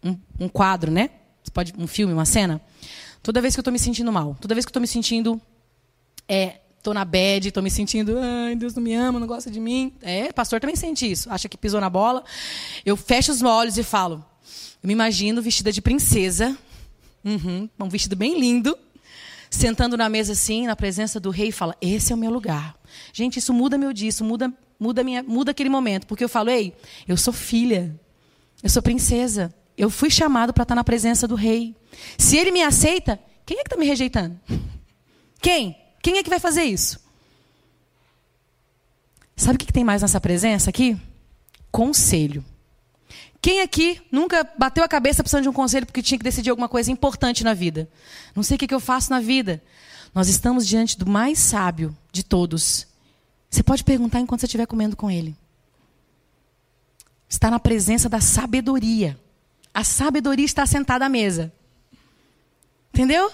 um, 0.04 0.18
um 0.40 0.50
quadro, 0.50 0.90
né? 0.90 1.10
Você 1.44 1.52
pode, 1.52 1.74
um 1.78 1.88
filme, 1.88 2.14
uma 2.14 2.26
cena. 2.26 2.62
Toda 3.22 3.42
vez 3.42 3.54
que 3.54 3.60
eu 3.60 3.62
estou 3.62 3.74
me 3.74 3.80
sentindo 3.80 4.12
mal, 4.12 4.38
toda 4.40 4.56
vez 4.56 4.66
que 4.66 4.70
eu 4.70 4.72
estou 4.72 4.82
me 4.82 4.88
sentindo 4.88 5.42
é, 6.28 6.60
tô 6.82 6.94
na 6.94 7.04
bad, 7.04 7.52
tô 7.52 7.62
me 7.62 7.70
sentindo, 7.70 8.18
ai, 8.20 8.56
Deus 8.56 8.74
não 8.74 8.84
me 8.84 8.94
ama, 8.94 9.20
não 9.20 9.28
gosta 9.28 9.50
de 9.52 9.60
mim. 9.60 9.94
É, 10.02 10.32
pastor 10.32 10.60
também 10.60 10.76
sente 10.76 11.10
isso, 11.10 11.30
acha 11.30 11.50
que 11.50 11.58
pisou 11.58 11.82
na 11.82 11.90
bola. 11.90 12.24
Eu 12.86 12.96
fecho 12.96 13.32
os 13.32 13.42
olhos 13.42 13.78
e 13.78 13.84
falo, 13.84 14.24
eu 14.82 14.88
me 14.88 14.94
imagino 14.94 15.42
vestida 15.42 15.72
de 15.72 15.82
princesa, 15.82 16.58
uhum, 17.26 17.70
um 17.80 17.90
vestido 17.90 18.16
bem 18.16 18.40
lindo, 18.40 18.78
sentando 19.50 19.98
na 19.98 20.08
mesa 20.10 20.34
assim, 20.34 20.68
na 20.68 20.76
presença 20.76 21.20
do 21.20 21.30
rei, 21.30 21.52
fala: 21.52 21.76
Esse 21.82 22.12
é 22.12 22.16
o 22.16 22.20
meu 22.20 22.32
lugar. 22.32 22.76
Gente, 23.14 23.40
isso 23.40 23.54
muda 23.54 23.78
meu 23.78 23.92
dia, 23.92 24.10
isso 24.10 24.24
muda, 24.24 24.54
muda, 24.80 25.04
minha, 25.04 25.24
muda 25.24 25.52
aquele 25.52 25.70
momento, 25.70 26.06
porque 26.08 26.24
eu 26.24 26.30
falo: 26.30 26.50
Ei, 26.50 26.74
eu 27.08 27.18
sou 27.18 27.34
filha, 27.34 27.94
eu 28.62 28.70
sou 28.70 28.82
princesa, 28.82 29.54
eu 29.78 29.90
fui 29.90 30.10
chamado 30.10 30.54
para 30.54 30.64
estar 30.64 30.76
na 30.76 30.84
presença 30.84 31.28
do 31.28 31.36
rei. 31.36 31.76
Se 32.18 32.38
ele 32.38 32.52
me 32.52 32.62
aceita, 32.62 33.20
quem 33.46 33.58
é 33.58 33.62
que 33.62 33.68
está 33.68 33.78
me 33.78 33.86
rejeitando? 33.86 34.40
Quem? 35.42 35.76
Quem 36.02 36.18
é 36.18 36.24
que 36.24 36.30
vai 36.30 36.40
fazer 36.40 36.64
isso? 36.64 37.00
Sabe 39.36 39.56
o 39.56 39.60
que 39.60 39.72
tem 39.72 39.84
mais 39.84 40.02
nessa 40.02 40.20
presença 40.20 40.70
aqui? 40.70 40.98
Conselho. 41.72 42.44
Quem 43.42 43.62
aqui 43.62 44.02
nunca 44.12 44.48
bateu 44.58 44.84
a 44.84 44.88
cabeça 44.88 45.24
precisando 45.24 45.44
de 45.44 45.50
um 45.50 45.54
conselho 45.54 45.86
porque 45.86 46.02
tinha 46.02 46.18
que 46.18 46.24
decidir 46.24 46.50
alguma 46.50 46.68
coisa 46.68 46.92
importante 46.92 47.44
na 47.44 47.54
vida? 47.54 47.90
Não 48.36 48.44
sei 48.44 48.56
o 48.56 48.58
que 48.60 48.74
eu 48.74 48.80
faço 48.80 49.10
na 49.10 49.20
vida. 49.20 49.62
Nós 50.14 50.28
estamos 50.28 50.68
diante 50.68 50.98
do 50.98 51.10
mais 51.10 51.40
sábio 51.40 51.96
de 52.12 52.24
todos. 52.24 52.88
Você 53.50 53.64
pode 53.64 53.84
perguntar 53.84 54.20
enquanto 54.20 54.42
você 54.42 54.46
estiver 54.46 54.66
comendo 54.66 54.96
com 54.96 55.10
ele. 55.10 55.36
Está 57.30 57.50
na 57.50 57.60
presença 57.60 58.10
da 58.10 58.20
sabedoria. 58.20 59.18
A 59.74 59.84
sabedoria 59.84 60.46
está 60.46 60.66
sentada 60.66 61.06
à 61.06 61.10
mesa. 61.10 61.54
Entendeu? 62.94 63.32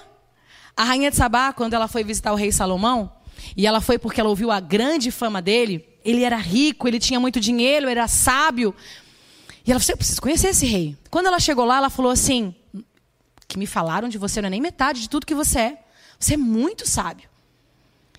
A 0.75 0.83
rainha 0.83 1.09
de 1.09 1.15
Sabá, 1.15 1.53
quando 1.53 1.73
ela 1.73 1.87
foi 1.87 2.03
visitar 2.03 2.33
o 2.33 2.35
rei 2.35 2.51
Salomão, 2.51 3.11
e 3.55 3.65
ela 3.65 3.81
foi 3.81 3.97
porque 3.97 4.19
ela 4.19 4.29
ouviu 4.29 4.51
a 4.51 4.59
grande 4.59 5.11
fama 5.11 5.41
dele, 5.41 5.87
ele 6.03 6.23
era 6.23 6.35
rico, 6.35 6.87
ele 6.87 6.99
tinha 6.99 7.19
muito 7.19 7.39
dinheiro, 7.39 7.87
era 7.87 8.07
sábio, 8.07 8.75
e 9.65 9.71
ela 9.71 9.79
falou: 9.79 9.93
Eu 9.93 9.97
preciso 9.97 10.21
conhecer 10.21 10.49
esse 10.49 10.65
rei. 10.65 10.97
Quando 11.09 11.27
ela 11.27 11.39
chegou 11.39 11.65
lá, 11.65 11.77
ela 11.77 11.89
falou 11.89 12.11
assim: 12.11 12.53
Que 13.47 13.57
me 13.57 13.65
falaram 13.65 14.07
de 14.07 14.17
você 14.17 14.41
não 14.41 14.47
é 14.47 14.51
nem 14.51 14.61
metade 14.61 15.01
de 15.01 15.09
tudo 15.09 15.25
que 15.25 15.35
você 15.35 15.59
é. 15.59 15.83
Você 16.19 16.35
é 16.35 16.37
muito 16.37 16.87
sábio. 16.87 17.29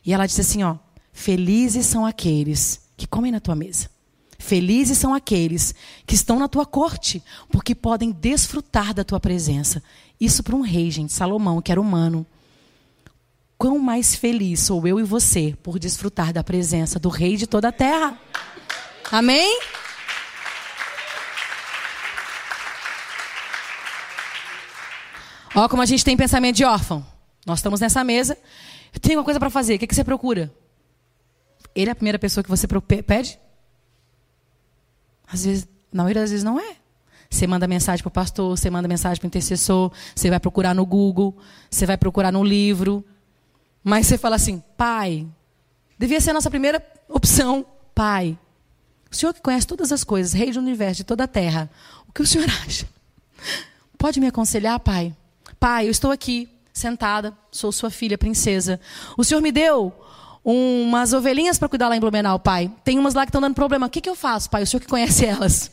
E 0.05 0.13
ela 0.13 0.27
disse 0.27 0.41
assim: 0.41 0.63
Ó, 0.63 0.77
felizes 1.13 1.87
são 1.87 2.05
aqueles 2.05 2.89
que 2.97 3.07
comem 3.07 3.31
na 3.31 3.41
tua 3.41 3.55
mesa. 3.55 3.89
Felizes 4.39 4.99
são 4.99 5.15
aqueles 5.15 5.75
que 6.07 6.15
estão 6.15 6.39
na 6.39 6.47
tua 6.47 6.67
corte, 6.67 7.23
porque 7.51 7.75
podem 7.75 8.11
desfrutar 8.11 8.93
da 8.93 9.03
tua 9.03 9.19
presença. 9.19 9.83
Isso 10.21 10.43
para 10.43 10.55
um 10.55 10.61
rei, 10.61 10.91
gente, 10.91 11.13
Salomão, 11.13 11.63
que 11.63 11.73
era 11.73 11.81
humano. 11.81 12.27
Quão 13.57 13.79
mais 13.79 14.15
feliz 14.15 14.61
sou 14.61 14.87
eu 14.87 15.01
e 15.01 15.03
você 15.03 15.57
por 15.63 15.79
desfrutar 15.79 16.33
da 16.33 16.45
presença 16.45 16.99
do 16.99 17.09
rei 17.09 17.37
de 17.37 17.47
toda 17.47 17.69
a 17.69 17.73
terra. 17.73 18.21
Amém? 19.11 19.59
Ó, 25.57 25.71
como 25.71 25.81
a 25.81 25.87
gente 25.87 26.05
tem 26.05 26.15
pensamento 26.15 26.57
de 26.57 26.65
órfão. 26.67 27.05
Nós 27.47 27.61
estamos 27.61 27.81
nessa 27.81 28.05
mesa. 28.05 28.37
Eu 28.93 29.01
tenho 29.01 29.19
uma 29.19 29.25
coisa 29.25 29.41
para 29.41 29.49
fazer. 29.49 29.77
O 29.77 29.79
que, 29.79 29.87
que 29.87 29.95
você 29.95 30.05
procura? 30.05 30.53
Ele 31.75 31.89
é 31.89 31.93
a 31.93 31.95
primeira 31.95 32.19
pessoa 32.19 32.45
que 32.45 32.51
você 32.51 32.69
pede? 33.03 33.39
Às 35.27 35.47
vezes, 35.47 35.67
na 35.91 36.03
maioria 36.03 36.21
das 36.21 36.31
vezes 36.31 36.45
não 36.45 36.61
é. 36.61 36.77
Você 37.31 37.47
manda 37.47 37.67
mensagem 37.67 38.03
para 38.03 38.09
o 38.09 38.13
pastor, 38.13 38.57
você 38.57 38.69
manda 38.69 38.87
mensagem 38.87 39.19
para 39.19 39.27
o 39.27 39.29
intercessor, 39.29 39.91
você 40.15 40.29
vai 40.29 40.39
procurar 40.39 40.75
no 40.75 40.85
Google, 40.85 41.35
você 41.71 41.87
vai 41.87 41.97
procurar 41.97 42.31
no 42.31 42.45
livro. 42.45 43.03
Mas 43.83 44.07
você 44.07 44.19
fala 44.19 44.37
assim, 44.37 44.63
pai, 44.77 45.27
devia 45.99 46.21
ser 46.21 46.31
a 46.31 46.35
nossa 46.35 46.51
primeira 46.51 46.87
opção, 47.09 47.65
pai. 47.95 48.39
O 49.11 49.17
senhor 49.17 49.33
que 49.33 49.41
conhece 49.41 49.67
todas 49.67 49.91
as 49.91 50.05
coisas, 50.05 50.35
rei 50.35 50.53
do 50.53 50.59
universo, 50.59 50.99
de 50.99 51.05
toda 51.05 51.25
a 51.25 51.29
terra, 51.29 51.71
o 52.07 52.13
que 52.13 52.21
o 52.21 52.27
senhor 52.27 52.47
acha? 52.67 52.87
Pode 53.97 54.21
me 54.21 54.27
aconselhar, 54.27 54.79
pai? 54.81 55.15
Pai, 55.59 55.87
eu 55.87 55.91
estou 55.91 56.11
aqui, 56.11 56.49
sentada, 56.73 57.37
sou 57.51 57.73
sua 57.73 57.91
filha, 57.91 58.19
princesa. 58.19 58.81
O 59.17 59.25
senhor 59.25 59.41
me 59.41 59.51
deu 59.51 59.93
umas 60.45 61.13
ovelhinhas 61.13 61.59
para 61.59 61.69
cuidar 61.69 61.89
lá 61.89 61.97
em 61.97 62.01
Blumenau, 62.01 62.39
pai. 62.39 62.71
Tem 62.85 62.99
umas 62.99 63.15
lá 63.15 63.25
que 63.25 63.31
estão 63.31 63.41
dando 63.41 63.55
problema. 63.55 63.87
O 63.87 63.91
que, 63.91 64.01
que 64.01 64.09
eu 64.09 64.15
faço, 64.15 64.49
pai? 64.49 64.63
O 64.63 64.67
senhor 64.67 64.81
que 64.81 64.87
conhece 64.87 65.25
elas. 65.27 65.73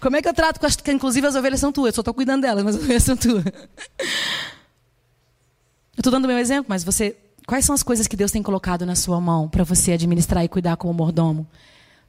Como 0.00 0.16
é 0.16 0.22
que 0.22 0.28
eu 0.28 0.34
trato 0.34 0.60
com 0.60 0.66
as 0.66 0.76
que, 0.76 0.92
inclusive, 0.92 1.26
as 1.26 1.34
ovelhas 1.34 1.60
são 1.60 1.72
tuas? 1.72 1.88
Eu 1.88 1.94
só 1.94 2.00
estou 2.02 2.12
cuidando 2.12 2.42
delas, 2.42 2.62
mas 2.62 2.76
as 2.76 2.82
ovelhas 2.82 3.02
são 3.02 3.16
tuas. 3.16 3.44
Eu 5.96 6.00
estou 6.00 6.12
dando 6.12 6.26
o 6.26 6.28
meu 6.28 6.38
exemplo, 6.38 6.66
mas 6.68 6.84
você. 6.84 7.16
Quais 7.44 7.64
são 7.64 7.74
as 7.74 7.82
coisas 7.82 8.06
que 8.06 8.14
Deus 8.14 8.30
tem 8.30 8.40
colocado 8.40 8.86
na 8.86 8.94
sua 8.94 9.20
mão 9.20 9.48
para 9.48 9.64
você 9.64 9.92
administrar 9.92 10.44
e 10.44 10.48
cuidar 10.48 10.76
como 10.76 10.94
mordomo? 10.94 11.44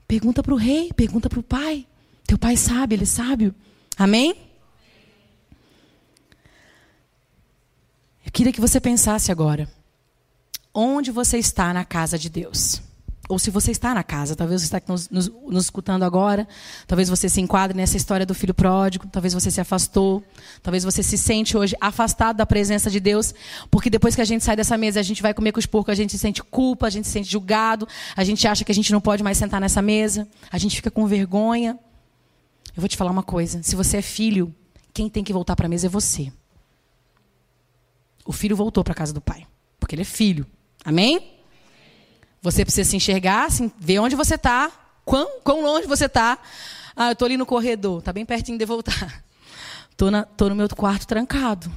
Pergunta 0.08 0.44
para 0.44 0.54
o 0.54 0.58
rei, 0.58 0.92
pergunta 0.94 1.28
para 1.28 1.40
o 1.40 1.44
pai. 1.44 1.88
Teu 2.28 2.38
pai 2.38 2.56
sabe, 2.56 2.94
ele 2.94 3.06
sabe. 3.08 3.52
Amém? 3.98 4.36
Eu 8.30 8.32
queria 8.32 8.54
que 8.54 8.62
você 8.62 8.80
pensasse 8.80 9.32
agora. 9.32 9.68
Onde 10.72 11.10
você 11.10 11.40
está 11.40 11.74
na 11.74 11.84
casa 11.84 12.16
de 12.16 12.30
Deus? 12.30 12.80
Ou 13.28 13.40
se 13.40 13.50
você 13.50 13.72
está 13.72 13.92
na 13.92 14.04
casa, 14.04 14.36
talvez 14.36 14.62
você 14.62 14.68
está 14.68 14.82
nos, 14.88 15.10
nos, 15.10 15.28
nos, 15.48 15.64
escutando 15.64 16.04
agora, 16.04 16.48
talvez 16.86 17.10
você 17.10 17.28
se 17.28 17.42
enquadre 17.42 17.76
nessa 17.76 17.98
história 17.98 18.28
do 18.28 18.36
filho 18.36 18.54
pródigo, 18.54 19.08
talvez 19.08 19.34
você 19.34 19.50
se 19.50 19.60
afastou, 19.60 20.24
talvez 20.62 20.84
você 20.84 21.02
se 21.02 21.18
sente 21.18 21.58
hoje 21.58 21.76
afastado 21.82 22.38
da 22.38 22.46
presença 22.46 22.88
de 22.88 23.00
Deus, 23.00 23.34
porque 23.72 23.90
depois 23.90 24.16
que 24.16 24.22
a 24.22 24.26
gente 24.26 24.46
sai 24.46 24.56
dessa 24.56 24.78
mesa, 24.78 25.00
a 25.00 25.04
gente 25.04 25.24
vai 25.24 25.34
comer 25.34 25.52
com 25.52 25.60
os 25.60 25.66
porcos, 25.66 25.92
a 25.92 25.96
gente 25.96 26.16
sente 26.16 26.44
culpa, 26.44 26.86
a 26.86 26.90
gente 26.92 27.08
se 27.08 27.14
sente 27.14 27.32
julgado, 27.32 27.88
a 28.16 28.24
gente 28.24 28.48
acha 28.48 28.64
que 28.64 28.72
a 28.72 28.76
gente 28.76 28.92
não 28.92 29.02
pode 29.02 29.24
mais 29.24 29.40
sentar 29.40 29.60
nessa 29.60 29.82
mesa, 29.82 30.28
a 30.52 30.58
gente 30.60 30.76
fica 30.76 30.92
com 30.92 31.08
vergonha. 31.08 31.80
Eu 32.78 32.82
vou 32.82 32.88
te 32.88 32.96
falar 32.96 33.10
uma 33.10 33.24
coisa: 33.24 33.64
se 33.64 33.76
você 33.76 33.98
é 33.98 34.02
filho, 34.04 34.54
quem 34.94 35.10
tem 35.10 35.24
que 35.24 35.34
voltar 35.34 35.56
para 35.56 35.66
a 35.66 35.70
mesa 35.70 35.88
é 35.88 35.90
você 35.90 36.32
o 38.30 38.32
filho 38.32 38.56
voltou 38.56 38.84
para 38.84 38.92
a 38.92 38.96
casa 38.96 39.12
do 39.12 39.20
pai. 39.20 39.48
Porque 39.80 39.96
ele 39.96 40.04
é 40.04 40.06
filho. 40.06 40.46
Amém? 40.86 41.34
Você 42.44 42.64
precisa 42.64 42.88
se 42.88 42.96
enxergar, 42.96 43.46
assim, 43.46 43.72
ver 43.80 43.98
onde 43.98 44.16
você 44.16 44.36
está, 44.36 44.72
quão, 45.04 45.40
quão 45.44 45.64
longe 45.64 45.88
você 45.88 46.06
está. 46.06 46.38
Ah, 46.96 47.08
eu 47.08 47.14
estou 47.14 47.26
ali 47.26 47.38
no 47.38 47.46
corredor, 47.48 47.98
está 47.98 48.14
bem 48.14 48.24
pertinho 48.24 48.56
de 48.56 48.66
voltar. 48.66 49.24
Estou 49.90 50.12
no 50.48 50.56
meu 50.56 50.70
quarto 50.70 51.08
trancado. 51.08 51.72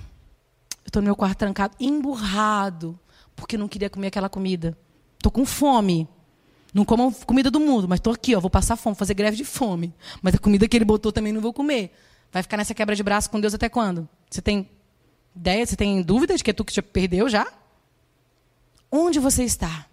Estou 0.84 1.00
no 1.00 1.06
meu 1.06 1.16
quarto 1.16 1.38
trancado, 1.38 1.74
emburrado, 1.80 3.00
porque 3.34 3.56
não 3.56 3.66
queria 3.66 3.88
comer 3.88 4.08
aquela 4.08 4.28
comida. 4.28 4.76
Estou 5.14 5.32
com 5.32 5.46
fome. 5.46 6.06
Não 6.72 6.84
como 6.84 7.12
comida 7.24 7.50
do 7.50 7.58
mundo, 7.58 7.88
mas 7.88 7.98
estou 7.98 8.12
aqui, 8.12 8.36
ó, 8.36 8.40
vou 8.40 8.50
passar 8.50 8.76
fome, 8.76 8.94
fazer 8.94 9.14
greve 9.14 9.38
de 9.38 9.44
fome. 9.44 9.92
Mas 10.20 10.34
a 10.34 10.38
comida 10.38 10.68
que 10.68 10.76
ele 10.76 10.84
botou 10.84 11.10
também 11.10 11.32
não 11.32 11.40
vou 11.40 11.52
comer. 11.52 11.92
Vai 12.30 12.42
ficar 12.42 12.58
nessa 12.58 12.74
quebra 12.74 12.94
de 12.94 13.02
braço 13.02 13.30
com 13.30 13.40
Deus 13.40 13.54
até 13.54 13.68
quando? 13.70 14.06
Você 14.30 14.42
tem 14.42 14.68
Ideia? 15.34 15.64
Você 15.66 15.76
tem 15.76 16.02
dúvida 16.02 16.36
de 16.36 16.44
que 16.44 16.50
é 16.50 16.54
tu 16.54 16.64
que 16.64 16.72
te 16.72 16.82
perdeu 16.82 17.28
já? 17.28 17.46
Onde 18.90 19.18
você 19.18 19.44
está? 19.44 19.86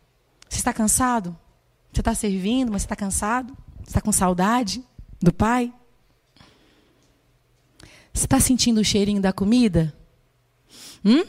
Você 0.50 0.58
está 0.58 0.74
cansado? 0.74 1.38
Você 1.92 2.02
está 2.02 2.14
servindo, 2.14 2.72
mas 2.72 2.82
você 2.82 2.86
está 2.86 2.96
cansado? 2.96 3.58
Você 3.78 3.90
está 3.90 4.02
com 4.02 4.12
saudade 4.12 4.84
do 5.22 5.32
Pai? 5.34 5.74
Você 8.14 8.26
está 8.26 8.40
sentindo 8.40 8.82
o 8.82 8.84
cheirinho 8.84 9.22
da 9.22 9.32
comida? 9.32 9.94
Hum? 11.06 11.24
Você 11.24 11.28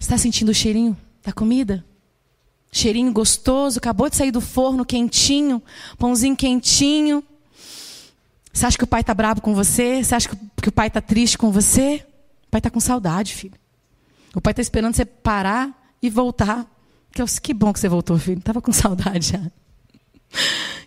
está 0.00 0.16
sentindo 0.16 0.50
o 0.50 0.54
cheirinho 0.54 0.96
da 1.22 1.32
comida? 1.32 1.84
Cheirinho 2.72 3.12
gostoso, 3.12 3.78
acabou 3.78 4.08
de 4.08 4.16
sair 4.16 4.30
do 4.30 4.40
forno 4.40 4.84
quentinho, 4.84 5.62
pãozinho 5.98 6.36
quentinho. 6.36 7.22
Você 8.52 8.66
acha 8.66 8.78
que 8.78 8.84
o 8.84 8.88
pai 8.88 9.02
está 9.02 9.14
bravo 9.14 9.40
com 9.40 9.54
você? 9.54 10.02
Você 10.02 10.14
acha 10.14 10.28
que 10.28 10.68
o 10.68 10.72
pai 10.72 10.88
está 10.88 11.00
triste 11.00 11.36
com 11.36 11.50
você? 11.50 12.06
O 12.48 12.50
pai 12.50 12.60
está 12.60 12.70
com 12.70 12.80
saudade, 12.80 13.34
filho. 13.34 13.54
O 14.34 14.40
pai 14.40 14.52
está 14.52 14.62
esperando 14.62 14.94
você 14.94 15.04
parar 15.04 15.94
e 16.02 16.08
voltar. 16.08 16.66
Que, 17.12 17.22
que 17.40 17.54
bom 17.54 17.72
que 17.72 17.78
você 17.78 17.88
voltou, 17.88 18.18
filho. 18.18 18.38
Estava 18.38 18.62
com 18.62 18.72
saudade 18.72 19.32
já. 19.32 19.50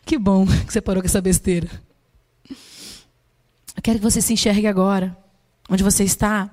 Que 0.04 0.18
bom 0.18 0.46
que 0.46 0.74
você 0.74 0.82
parou 0.82 1.02
com 1.02 1.08
essa 1.08 1.22
besteira. 1.22 1.70
Eu 2.50 3.82
quero 3.84 4.00
que 4.00 4.04
você 4.04 4.22
se 4.22 4.34
enxergue 4.34 4.68
agora, 4.68 5.16
onde 5.70 5.84
você 5.84 6.04
está, 6.04 6.50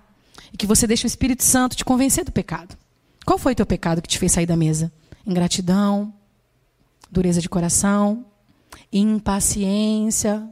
e 0.52 0.56
que 0.56 0.66
você 0.66 0.86
deixe 0.86 1.06
o 1.06 1.08
Espírito 1.08 1.42
Santo 1.42 1.76
te 1.76 1.84
convencer 1.84 2.24
do 2.24 2.32
pecado. 2.32 2.76
Qual 3.24 3.38
foi 3.38 3.52
o 3.52 3.56
teu 3.56 3.66
pecado 3.66 4.00
que 4.00 4.08
te 4.08 4.18
fez 4.18 4.32
sair 4.32 4.46
da 4.46 4.56
mesa? 4.56 4.92
Ingratidão, 5.26 6.12
dureza 7.10 7.40
de 7.40 7.48
coração, 7.48 8.24
impaciência. 8.92 10.48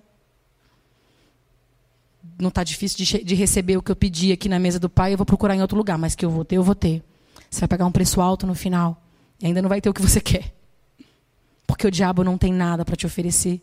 Não 2.39 2.49
está 2.49 2.63
difícil 2.63 2.99
de, 2.99 3.25
de, 3.25 3.35
receber 3.35 3.77
o 3.77 3.83
que 3.83 3.91
eu 3.91 3.97
pedi 3.97 4.33
aqui 4.33 4.49
na 4.49 4.59
mesa 4.59 4.79
do 4.79 4.91
pai, 4.91 5.13
eu 5.13 5.17
vou 5.17 5.25
procurar 5.25 5.55
em 5.55 5.63
outro 5.63 5.77
lugar, 5.77 5.97
mas 5.97 6.15
que 6.15 6.25
eu 6.25 6.31
vou 6.31 6.45
ter, 6.45 6.57
eu 6.57 6.63
vou 6.63 6.75
ter. 6.75 7.03
Você 7.51 7.61
vai 7.61 7.69
pagar 7.69 7.87
um 7.87 7.93
preço 7.93 8.21
alto 8.21 8.47
no 8.47 8.55
final. 8.55 9.03
E 9.41 9.47
ainda 9.47 9.63
não 9.63 9.69
vai 9.69 9.81
ter 9.81 9.89
o 9.89 9.95
que 9.95 10.03
você 10.03 10.21
quer. 10.21 10.55
Porque 11.67 11.87
o 11.87 11.91
diabo 11.91 12.23
não 12.23 12.37
tem 12.37 12.53
nada 12.53 12.85
para 12.85 12.97
te 12.97 13.07
oferecer. 13.07 13.61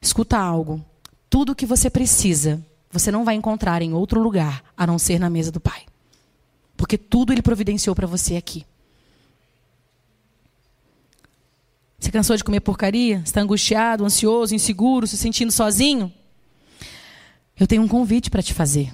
Escuta 0.00 0.38
algo. 0.38 0.84
Tudo 1.28 1.52
o 1.52 1.54
que 1.54 1.66
você 1.66 1.90
precisa, 1.90 2.64
você 2.90 3.10
não 3.10 3.24
vai 3.24 3.34
encontrar 3.34 3.82
em 3.82 3.92
outro 3.92 4.20
lugar 4.20 4.62
a 4.76 4.86
não 4.86 4.98
ser 4.98 5.18
na 5.18 5.28
mesa 5.28 5.50
do 5.50 5.60
Pai. 5.60 5.82
Porque 6.76 6.96
tudo 6.96 7.32
ele 7.32 7.42
providenciou 7.42 7.94
para 7.94 8.06
você 8.06 8.36
aqui. 8.36 8.64
Você 11.98 12.10
cansou 12.10 12.36
de 12.36 12.44
comer 12.44 12.60
porcaria? 12.60 13.22
Está 13.24 13.40
angustiado, 13.40 14.04
ansioso, 14.04 14.54
inseguro, 14.54 15.06
se 15.06 15.16
sentindo 15.16 15.50
sozinho? 15.50 16.12
Eu 17.58 17.66
tenho 17.66 17.82
um 17.82 17.88
convite 17.88 18.30
para 18.30 18.42
te 18.42 18.52
fazer. 18.52 18.92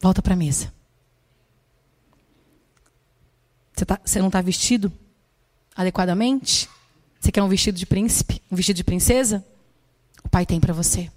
Volta 0.00 0.20
para 0.20 0.34
a 0.34 0.36
mesa. 0.36 0.72
Você, 3.74 3.84
tá, 3.84 4.00
você 4.04 4.18
não 4.18 4.26
está 4.26 4.40
vestido 4.40 4.92
adequadamente? 5.74 6.68
Você 7.18 7.32
quer 7.32 7.42
um 7.42 7.48
vestido 7.48 7.78
de 7.78 7.86
príncipe? 7.86 8.42
Um 8.50 8.56
vestido 8.56 8.76
de 8.76 8.84
princesa? 8.84 9.44
O 10.22 10.28
Pai 10.28 10.44
tem 10.44 10.60
para 10.60 10.74
você. 10.74 11.10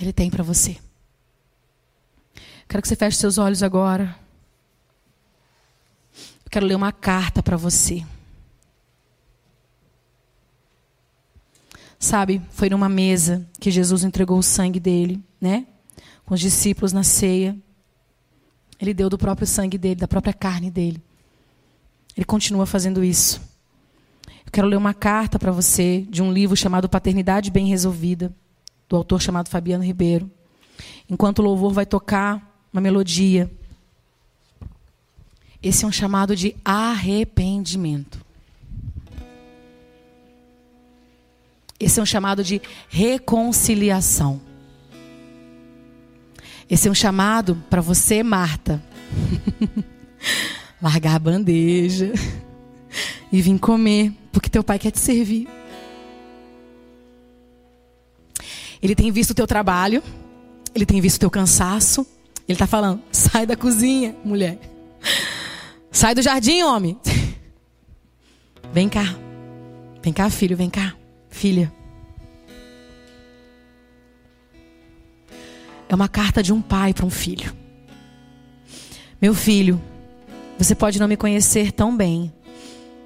Ele 0.00 0.12
tem 0.12 0.30
para 0.30 0.42
você. 0.42 0.78
Quero 2.68 2.80
que 2.80 2.88
você 2.88 2.96
feche 2.96 3.18
seus 3.18 3.36
olhos 3.36 3.62
agora. 3.62 4.16
Eu 6.44 6.50
quero 6.50 6.66
ler 6.66 6.74
uma 6.74 6.92
carta 6.92 7.42
para 7.42 7.56
você. 7.56 8.06
Sabe, 12.02 12.40
foi 12.48 12.70
numa 12.70 12.88
mesa 12.88 13.46
que 13.60 13.70
Jesus 13.70 14.04
entregou 14.04 14.38
o 14.38 14.42
sangue 14.42 14.80
dele, 14.80 15.22
né? 15.38 15.66
Com 16.24 16.32
os 16.32 16.40
discípulos 16.40 16.94
na 16.94 17.02
ceia. 17.02 17.54
Ele 18.80 18.94
deu 18.94 19.10
do 19.10 19.18
próprio 19.18 19.46
sangue 19.46 19.76
dele, 19.76 19.96
da 19.96 20.08
própria 20.08 20.32
carne 20.32 20.70
dele. 20.70 21.02
Ele 22.16 22.24
continua 22.24 22.64
fazendo 22.64 23.04
isso. 23.04 23.38
Eu 24.46 24.50
quero 24.50 24.66
ler 24.66 24.76
uma 24.76 24.94
carta 24.94 25.38
para 25.38 25.52
você 25.52 26.06
de 26.08 26.22
um 26.22 26.32
livro 26.32 26.56
chamado 26.56 26.88
Paternidade 26.88 27.50
Bem 27.50 27.66
Resolvida, 27.66 28.34
do 28.88 28.96
autor 28.96 29.20
chamado 29.20 29.50
Fabiano 29.50 29.84
Ribeiro. 29.84 30.30
Enquanto 31.08 31.40
o 31.40 31.42
louvor 31.42 31.74
vai 31.74 31.84
tocar 31.84 32.64
uma 32.72 32.80
melodia. 32.80 33.50
Esse 35.62 35.84
é 35.84 35.88
um 35.88 35.92
chamado 35.92 36.34
de 36.34 36.56
arrependimento. 36.64 38.24
Esse 41.80 41.98
é 41.98 42.02
um 42.02 42.06
chamado 42.06 42.44
de 42.44 42.60
reconciliação. 42.90 44.38
Esse 46.68 46.86
é 46.86 46.90
um 46.90 46.94
chamado 46.94 47.56
para 47.70 47.80
você, 47.80 48.22
Marta. 48.22 48.82
Largar 50.80 51.16
a 51.16 51.18
bandeja 51.18 52.12
e 53.32 53.40
vir 53.40 53.58
comer, 53.58 54.12
porque 54.30 54.50
teu 54.50 54.62
pai 54.62 54.78
quer 54.78 54.90
te 54.90 54.98
servir. 54.98 55.48
Ele 58.82 58.94
tem 58.94 59.10
visto 59.10 59.30
o 59.30 59.34
teu 59.34 59.46
trabalho, 59.46 60.02
ele 60.74 60.86
tem 60.86 61.00
visto 61.00 61.16
o 61.16 61.20
teu 61.20 61.30
cansaço. 61.30 62.06
Ele 62.46 62.56
está 62.56 62.66
falando: 62.66 63.02
sai 63.10 63.46
da 63.46 63.56
cozinha, 63.56 64.14
mulher. 64.24 64.58
Sai 65.90 66.14
do 66.14 66.22
jardim, 66.22 66.62
homem. 66.62 66.98
Vem 68.72 68.88
cá. 68.88 69.16
Vem 70.02 70.12
cá, 70.12 70.30
filho, 70.30 70.56
vem 70.56 70.70
cá. 70.70 70.94
Filha. 71.40 71.72
É 75.88 75.94
uma 75.94 76.06
carta 76.06 76.42
de 76.42 76.52
um 76.52 76.60
pai 76.60 76.92
para 76.92 77.06
um 77.06 77.08
filho. 77.08 77.56
Meu 79.22 79.32
filho, 79.32 79.80
você 80.58 80.74
pode 80.74 81.00
não 81.00 81.08
me 81.08 81.16
conhecer 81.16 81.72
tão 81.72 81.96
bem, 81.96 82.30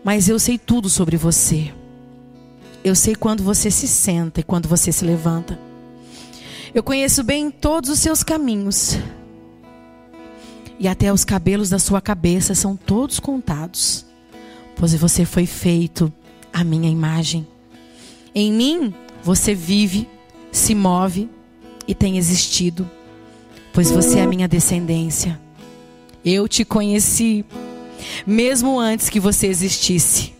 mas 0.02 0.28
eu 0.28 0.36
sei 0.40 0.58
tudo 0.58 0.90
sobre 0.90 1.16
você. 1.16 1.72
Eu 2.82 2.96
sei 2.96 3.14
quando 3.14 3.44
você 3.44 3.70
se 3.70 3.86
senta 3.86 4.40
e 4.40 4.42
quando 4.42 4.68
você 4.68 4.90
se 4.90 5.04
levanta. 5.04 5.56
Eu 6.74 6.82
conheço 6.82 7.22
bem 7.22 7.52
todos 7.52 7.88
os 7.88 8.00
seus 8.00 8.24
caminhos. 8.24 8.98
E 10.76 10.88
até 10.88 11.12
os 11.12 11.24
cabelos 11.24 11.70
da 11.70 11.78
sua 11.78 12.00
cabeça 12.00 12.52
são 12.52 12.74
todos 12.74 13.20
contados. 13.20 14.04
Pois 14.74 14.92
você 14.92 15.24
foi 15.24 15.46
feito 15.46 16.12
à 16.52 16.64
minha 16.64 16.90
imagem. 16.90 17.53
Em 18.34 18.52
mim 18.52 18.94
você 19.22 19.54
vive, 19.54 20.08
se 20.50 20.74
move 20.74 21.28
e 21.86 21.94
tem 21.94 22.18
existido. 22.18 22.88
Pois 23.72 23.90
você 23.90 24.18
é 24.18 24.22
a 24.22 24.26
minha 24.26 24.48
descendência. 24.48 25.40
Eu 26.24 26.48
te 26.48 26.64
conheci 26.64 27.44
mesmo 28.26 28.78
antes 28.78 29.08
que 29.08 29.20
você 29.20 29.46
existisse. 29.46 30.34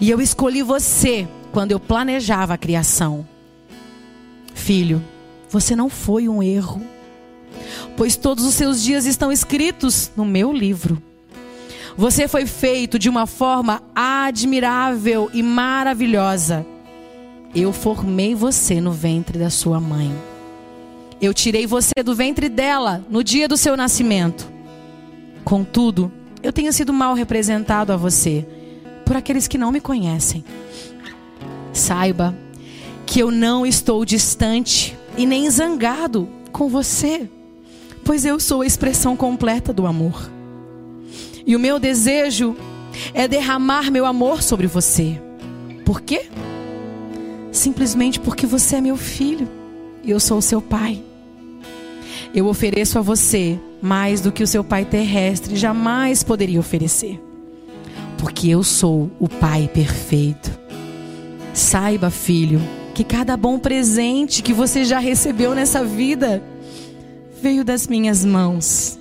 E 0.00 0.10
eu 0.10 0.20
escolhi 0.20 0.62
você 0.62 1.26
quando 1.52 1.72
eu 1.72 1.80
planejava 1.80 2.54
a 2.54 2.58
criação. 2.58 3.26
Filho, 4.54 5.02
você 5.50 5.76
não 5.76 5.88
foi 5.88 6.28
um 6.28 6.42
erro, 6.42 6.82
pois 7.96 8.16
todos 8.16 8.44
os 8.44 8.54
seus 8.54 8.82
dias 8.82 9.06
estão 9.06 9.30
escritos 9.30 10.10
no 10.16 10.24
meu 10.24 10.52
livro. 10.52 11.02
Você 11.96 12.28
foi 12.28 12.44
feito 12.44 12.98
de 12.98 13.08
uma 13.08 13.26
forma 13.26 13.82
admirável 13.94 15.30
e 15.32 15.42
maravilhosa. 15.42 16.66
Eu 17.58 17.72
formei 17.72 18.34
você 18.34 18.82
no 18.82 18.92
ventre 18.92 19.38
da 19.38 19.48
sua 19.48 19.80
mãe. 19.80 20.14
Eu 21.18 21.32
tirei 21.32 21.66
você 21.66 22.02
do 22.04 22.14
ventre 22.14 22.50
dela 22.50 23.02
no 23.08 23.24
dia 23.24 23.48
do 23.48 23.56
seu 23.56 23.74
nascimento. 23.78 24.46
Contudo, 25.42 26.12
eu 26.42 26.52
tenho 26.52 26.70
sido 26.70 26.92
mal 26.92 27.14
representado 27.14 27.94
a 27.94 27.96
você 27.96 28.46
por 29.06 29.16
aqueles 29.16 29.48
que 29.48 29.56
não 29.56 29.72
me 29.72 29.80
conhecem. 29.80 30.44
Saiba 31.72 32.36
que 33.06 33.20
eu 33.20 33.30
não 33.30 33.64
estou 33.64 34.04
distante 34.04 34.94
e 35.16 35.24
nem 35.24 35.48
zangado 35.48 36.28
com 36.52 36.68
você, 36.68 37.26
pois 38.04 38.26
eu 38.26 38.38
sou 38.38 38.60
a 38.60 38.66
expressão 38.66 39.16
completa 39.16 39.72
do 39.72 39.86
amor. 39.86 40.30
E 41.46 41.56
o 41.56 41.58
meu 41.58 41.78
desejo 41.78 42.54
é 43.14 43.26
derramar 43.26 43.90
meu 43.90 44.04
amor 44.04 44.42
sobre 44.42 44.66
você. 44.66 45.18
Por 45.86 46.02
quê? 46.02 46.28
Simplesmente 47.56 48.20
porque 48.20 48.46
você 48.46 48.76
é 48.76 48.80
meu 48.82 48.98
filho 48.98 49.48
e 50.04 50.10
eu 50.10 50.20
sou 50.20 50.36
o 50.36 50.42
seu 50.42 50.60
pai. 50.60 51.02
Eu 52.34 52.48
ofereço 52.48 52.98
a 52.98 53.00
você 53.02 53.58
mais 53.80 54.20
do 54.20 54.30
que 54.30 54.42
o 54.42 54.46
seu 54.46 54.62
pai 54.62 54.84
terrestre 54.84 55.56
jamais 55.56 56.22
poderia 56.22 56.60
oferecer. 56.60 57.18
Porque 58.18 58.48
eu 58.50 58.62
sou 58.62 59.10
o 59.18 59.26
pai 59.26 59.70
perfeito. 59.72 60.50
Saiba, 61.54 62.10
filho, 62.10 62.60
que 62.94 63.02
cada 63.02 63.38
bom 63.38 63.58
presente 63.58 64.42
que 64.42 64.52
você 64.52 64.84
já 64.84 64.98
recebeu 64.98 65.54
nessa 65.54 65.82
vida 65.82 66.42
veio 67.40 67.64
das 67.64 67.86
minhas 67.86 68.22
mãos. 68.22 68.98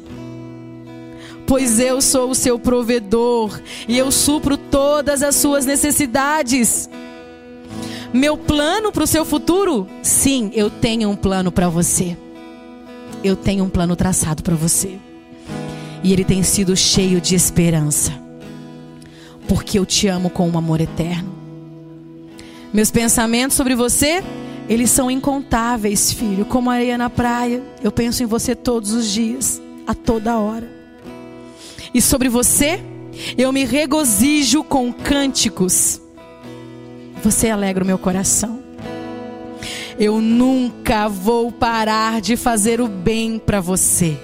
Pois 1.46 1.78
eu 1.78 2.02
sou 2.02 2.30
o 2.30 2.36
seu 2.36 2.58
provedor 2.58 3.60
e 3.86 3.98
eu 3.98 4.10
supro 4.14 4.56
todas 4.56 5.22
as 5.22 5.36
suas 5.36 5.66
necessidades. 5.66 6.90
Meu 8.16 8.38
plano 8.38 8.94
para 8.94 9.04
o 9.04 9.08
seu 9.08 9.26
futuro? 9.26 9.86
Sim, 10.02 10.50
eu 10.54 10.70
tenho 10.70 11.10
um 11.10 11.18
plano 11.18 11.52
para 11.52 11.68
você. 11.68 12.16
eu 13.22 13.36
tenho 13.36 13.66
um 13.66 13.70
plano 13.70 13.94
traçado 13.94 14.42
para 14.42 14.56
você. 14.56 14.98
E 16.02 16.14
ele 16.14 16.24
tem 16.24 16.42
sido 16.42 16.78
cheio 16.78 17.20
de 17.20 17.36
esperança. 17.36 18.14
Porque 19.50 19.78
eu 19.78 19.86
te 19.86 20.08
amo 20.08 20.30
com 20.30 20.48
um 20.48 20.58
amor 20.58 20.80
eterno. 20.80 21.30
Meus 22.72 22.90
pensamentos 22.90 23.58
sobre 23.58 23.76
você, 23.76 24.24
eles 24.70 24.92
são 24.92 25.12
incontáveis, 25.12 26.14
filho, 26.14 26.46
como 26.46 26.70
areia 26.70 26.98
na 26.98 27.10
praia. 27.10 27.62
Eu 27.84 27.92
penso 27.92 28.24
em 28.24 28.26
você 28.26 28.56
todos 28.56 28.94
os 28.94 29.12
dias, 29.12 29.62
a 29.86 29.94
toda 29.94 30.40
hora. 30.40 30.72
E 31.94 32.02
sobre 32.02 32.30
você, 32.30 32.80
eu 33.38 33.52
me 33.52 33.66
regozijo 33.66 34.64
com 34.64 34.94
cânticos. 34.94 36.00
Você 37.26 37.50
alegra 37.50 37.84
o 37.84 37.88
meu 37.88 37.98
coração. 37.98 38.60
Eu 39.98 40.22
nunca 40.22 41.10
vou 41.10 41.52
parar 41.52 42.22
de 42.22 42.38
fazer 42.38 42.80
o 42.80 42.88
bem 42.88 43.40
para 43.40 43.60
você, 43.60 44.16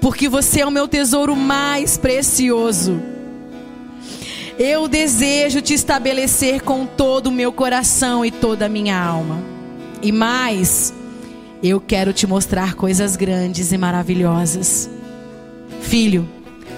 porque 0.00 0.28
você 0.28 0.60
é 0.60 0.66
o 0.66 0.70
meu 0.70 0.86
tesouro 0.86 1.34
mais 1.34 1.96
precioso. 1.96 3.02
Eu 4.56 4.86
desejo 4.86 5.60
te 5.60 5.74
estabelecer 5.74 6.62
com 6.62 6.86
todo 6.86 7.26
o 7.26 7.32
meu 7.32 7.52
coração 7.52 8.24
e 8.24 8.30
toda 8.30 8.66
a 8.66 8.68
minha 8.68 8.96
alma. 8.96 9.42
E 10.00 10.12
mais, 10.12 10.94
eu 11.64 11.80
quero 11.80 12.12
te 12.12 12.28
mostrar 12.28 12.74
coisas 12.74 13.16
grandes 13.16 13.72
e 13.72 13.76
maravilhosas. 13.76 14.88
Filho, 15.80 16.28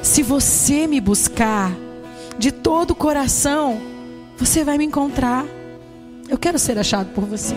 se 0.00 0.22
você 0.22 0.86
me 0.86 0.98
buscar 0.98 1.76
de 2.38 2.50
todo 2.50 2.92
o 2.92 2.94
coração, 2.96 3.95
você 4.38 4.64
vai 4.64 4.78
me 4.78 4.84
encontrar. 4.84 5.44
Eu 6.28 6.38
quero 6.38 6.58
ser 6.58 6.78
achado 6.78 7.12
por 7.14 7.24
você. 7.24 7.54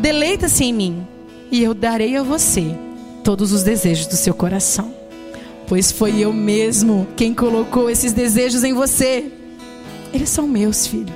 Deleita-se 0.00 0.64
em 0.64 0.72
mim, 0.72 1.06
e 1.50 1.62
eu 1.62 1.72
darei 1.72 2.16
a 2.16 2.22
você 2.22 2.76
todos 3.22 3.52
os 3.52 3.62
desejos 3.62 4.06
do 4.06 4.16
seu 4.16 4.34
coração. 4.34 4.92
Pois 5.66 5.90
foi 5.90 6.20
eu 6.20 6.32
mesmo 6.32 7.06
quem 7.16 7.32
colocou 7.32 7.88
esses 7.88 8.12
desejos 8.12 8.64
em 8.64 8.74
você. 8.74 9.30
Eles 10.12 10.28
são 10.28 10.46
meus, 10.46 10.86
filho. 10.86 11.12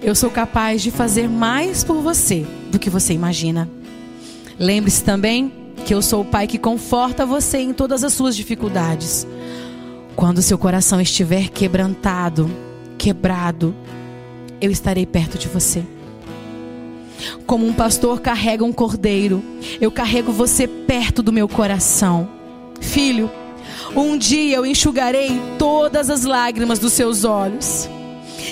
Eu 0.00 0.14
sou 0.14 0.30
capaz 0.30 0.80
de 0.80 0.90
fazer 0.90 1.28
mais 1.28 1.84
por 1.84 2.00
você 2.00 2.46
do 2.70 2.78
que 2.78 2.88
você 2.88 3.12
imagina. 3.12 3.68
Lembre-se 4.58 5.04
também 5.04 5.52
que 5.84 5.94
eu 5.94 6.00
sou 6.00 6.22
o 6.22 6.24
pai 6.24 6.46
que 6.46 6.58
conforta 6.58 7.26
você 7.26 7.58
em 7.58 7.72
todas 7.72 8.02
as 8.02 8.12
suas 8.12 8.36
dificuldades. 8.36 9.26
Quando 10.18 10.42
seu 10.42 10.58
coração 10.58 11.00
estiver 11.00 11.48
quebrantado, 11.48 12.50
quebrado, 12.98 13.72
eu 14.60 14.68
estarei 14.68 15.06
perto 15.06 15.38
de 15.38 15.46
você. 15.46 15.84
Como 17.46 17.64
um 17.64 17.72
pastor 17.72 18.20
carrega 18.20 18.64
um 18.64 18.72
cordeiro, 18.72 19.40
eu 19.80 19.92
carrego 19.92 20.32
você 20.32 20.66
perto 20.66 21.22
do 21.22 21.32
meu 21.32 21.48
coração. 21.48 22.28
Filho, 22.80 23.30
um 23.94 24.18
dia 24.18 24.56
eu 24.56 24.66
enxugarei 24.66 25.40
todas 25.56 26.10
as 26.10 26.24
lágrimas 26.24 26.80
dos 26.80 26.94
seus 26.94 27.22
olhos 27.22 27.88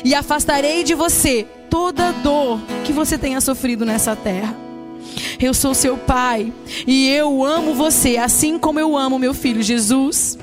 e 0.05 0.14
afastarei 0.14 0.85
de 0.85 0.94
você 0.94 1.48
toda 1.68 2.12
dor 2.12 2.61
que 2.85 2.92
você 2.92 3.18
tenha 3.18 3.40
sofrido 3.40 3.85
nessa 3.85 4.14
terra. 4.14 4.57
Eu 5.40 5.52
sou 5.52 5.74
seu 5.74 5.96
pai 5.96 6.52
e 6.87 7.09
eu 7.09 7.44
amo 7.44 7.74
você 7.74 8.18
assim 8.18 8.57
como 8.57 8.79
eu 8.79 8.96
amo 8.96 9.18
meu 9.18 9.35
filho 9.35 9.61
Jesus. 9.64 10.38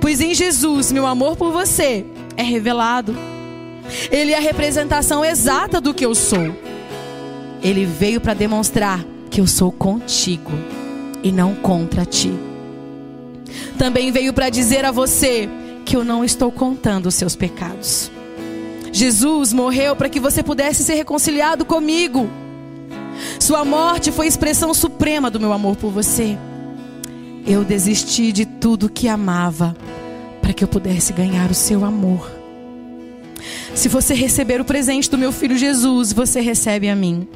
Pois 0.00 0.20
em 0.20 0.34
Jesus 0.34 0.92
meu 0.92 1.06
amor 1.06 1.36
por 1.36 1.52
você 1.52 2.04
é 2.36 2.42
revelado. 2.42 3.16
Ele 4.10 4.32
é 4.32 4.36
a 4.36 4.40
representação 4.40 5.24
exata 5.24 5.80
do 5.80 5.94
que 5.94 6.04
eu 6.04 6.14
sou. 6.14 6.54
Ele 7.62 7.84
veio 7.84 8.20
para 8.20 8.34
demonstrar 8.34 9.04
que 9.30 9.40
eu 9.40 9.46
sou 9.46 9.72
contigo 9.72 10.52
e 11.22 11.32
não 11.32 11.54
contra 11.54 12.04
ti. 12.04 12.32
Também 13.78 14.10
veio 14.10 14.32
para 14.32 14.48
dizer 14.48 14.84
a 14.84 14.90
você 14.90 15.48
que 15.84 15.96
eu 15.96 16.04
não 16.04 16.24
estou 16.24 16.50
contando 16.50 17.06
os 17.06 17.14
seus 17.14 17.36
pecados. 17.36 18.10
Jesus 18.92 19.52
morreu 19.52 19.94
para 19.94 20.08
que 20.08 20.18
você 20.18 20.42
pudesse 20.42 20.82
ser 20.82 20.94
reconciliado 20.94 21.64
comigo. 21.64 22.28
Sua 23.38 23.64
morte 23.64 24.10
foi 24.10 24.26
expressão 24.26 24.72
suprema 24.72 25.30
do 25.30 25.38
meu 25.38 25.52
amor 25.52 25.76
por 25.76 25.90
você. 25.90 26.36
Eu 27.46 27.62
desisti 27.62 28.32
de 28.32 28.44
tudo 28.44 28.88
que 28.88 29.08
amava 29.08 29.76
para 30.42 30.52
que 30.52 30.64
eu 30.64 30.68
pudesse 30.68 31.12
ganhar 31.12 31.50
o 31.50 31.54
seu 31.54 31.84
amor. 31.84 32.28
Se 33.72 33.88
você 33.88 34.14
receber 34.14 34.60
o 34.60 34.64
presente 34.64 35.08
do 35.08 35.16
meu 35.16 35.30
filho 35.30 35.56
Jesus, 35.56 36.12
você 36.12 36.40
recebe 36.40 36.88
a 36.88 36.96
mim. 36.96 37.28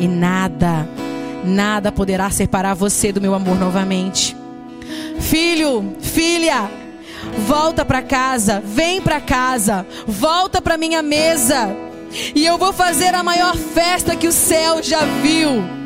E 0.00 0.08
nada, 0.08 0.88
nada 1.44 1.92
poderá 1.92 2.30
separar 2.30 2.74
você 2.74 3.12
do 3.12 3.20
meu 3.20 3.32
amor 3.32 3.56
novamente. 3.56 4.36
Filho, 5.20 5.94
filha, 6.00 6.68
volta 7.46 7.84
para 7.84 8.02
casa, 8.02 8.60
vem 8.64 9.00
para 9.00 9.20
casa, 9.20 9.86
volta 10.06 10.60
para 10.60 10.76
minha 10.76 11.02
mesa. 11.02 11.68
E 12.34 12.44
eu 12.44 12.58
vou 12.58 12.72
fazer 12.72 13.14
a 13.14 13.22
maior 13.22 13.56
festa 13.56 14.16
que 14.16 14.26
o 14.26 14.32
céu 14.32 14.82
já 14.82 15.04
viu. 15.22 15.83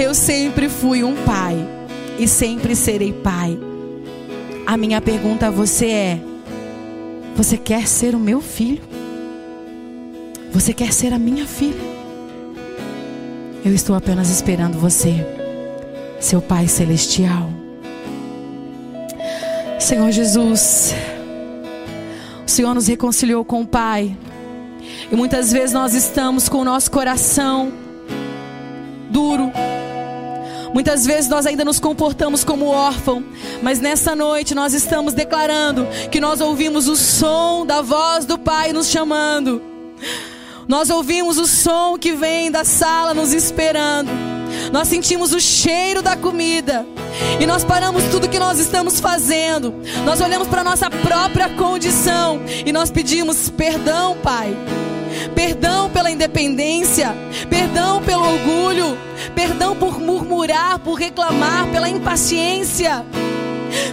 Eu 0.00 0.14
sempre 0.14 0.70
fui 0.70 1.04
um 1.04 1.14
pai 1.26 1.54
e 2.18 2.26
sempre 2.26 2.74
serei 2.74 3.12
pai. 3.12 3.58
A 4.66 4.74
minha 4.74 4.98
pergunta 4.98 5.48
a 5.48 5.50
você 5.50 5.90
é: 5.90 6.20
você 7.36 7.58
quer 7.58 7.86
ser 7.86 8.14
o 8.14 8.18
meu 8.18 8.40
filho? 8.40 8.82
Você 10.52 10.72
quer 10.72 10.94
ser 10.94 11.12
a 11.12 11.18
minha 11.18 11.46
filha? 11.46 11.78
Eu 13.62 13.74
estou 13.74 13.94
apenas 13.94 14.30
esperando 14.30 14.78
você, 14.78 15.14
seu 16.18 16.40
Pai 16.40 16.66
Celestial. 16.66 17.50
Senhor 19.78 20.10
Jesus, 20.10 20.94
o 22.46 22.50
Senhor 22.50 22.74
nos 22.74 22.86
reconciliou 22.86 23.44
com 23.44 23.60
o 23.60 23.66
Pai. 23.66 24.16
E 25.12 25.14
muitas 25.14 25.52
vezes 25.52 25.74
nós 25.74 25.92
estamos 25.92 26.48
com 26.48 26.58
o 26.60 26.64
nosso 26.64 26.90
coração 26.90 27.70
duro, 29.10 29.52
Muitas 30.72 31.04
vezes 31.04 31.28
nós 31.28 31.46
ainda 31.46 31.64
nos 31.64 31.80
comportamos 31.80 32.44
como 32.44 32.66
órfão, 32.66 33.24
mas 33.62 33.80
nessa 33.80 34.14
noite 34.14 34.54
nós 34.54 34.72
estamos 34.72 35.14
declarando 35.14 35.86
que 36.10 36.20
nós 36.20 36.40
ouvimos 36.40 36.88
o 36.88 36.96
som 36.96 37.66
da 37.66 37.82
voz 37.82 38.24
do 38.24 38.38
Pai 38.38 38.72
nos 38.72 38.88
chamando. 38.88 39.60
Nós 40.68 40.88
ouvimos 40.88 41.36
o 41.38 41.46
som 41.46 41.98
que 41.98 42.12
vem 42.12 42.50
da 42.50 42.64
sala 42.64 43.12
nos 43.12 43.32
esperando. 43.32 44.10
Nós 44.72 44.86
sentimos 44.86 45.32
o 45.32 45.40
cheiro 45.40 46.00
da 46.00 46.16
comida. 46.16 46.86
E 47.40 47.46
nós 47.46 47.64
paramos 47.64 48.04
tudo 48.04 48.28
que 48.28 48.38
nós 48.38 48.58
estamos 48.60 49.00
fazendo. 49.00 49.74
Nós 50.04 50.20
olhamos 50.20 50.46
para 50.46 50.62
nossa 50.62 50.88
própria 50.88 51.48
condição 51.50 52.40
e 52.64 52.72
nós 52.72 52.90
pedimos 52.90 53.50
perdão, 53.50 54.16
Pai. 54.22 54.56
Perdão 55.34 55.90
pela 55.90 56.10
independência, 56.10 57.14
perdão 57.48 58.02
pelo 58.02 58.24
orgulho, 58.24 58.98
perdão 59.34 59.76
por 59.76 60.00
murmurar, 60.00 60.78
por 60.78 60.94
reclamar, 60.94 61.68
pela 61.70 61.88
impaciência. 61.88 63.04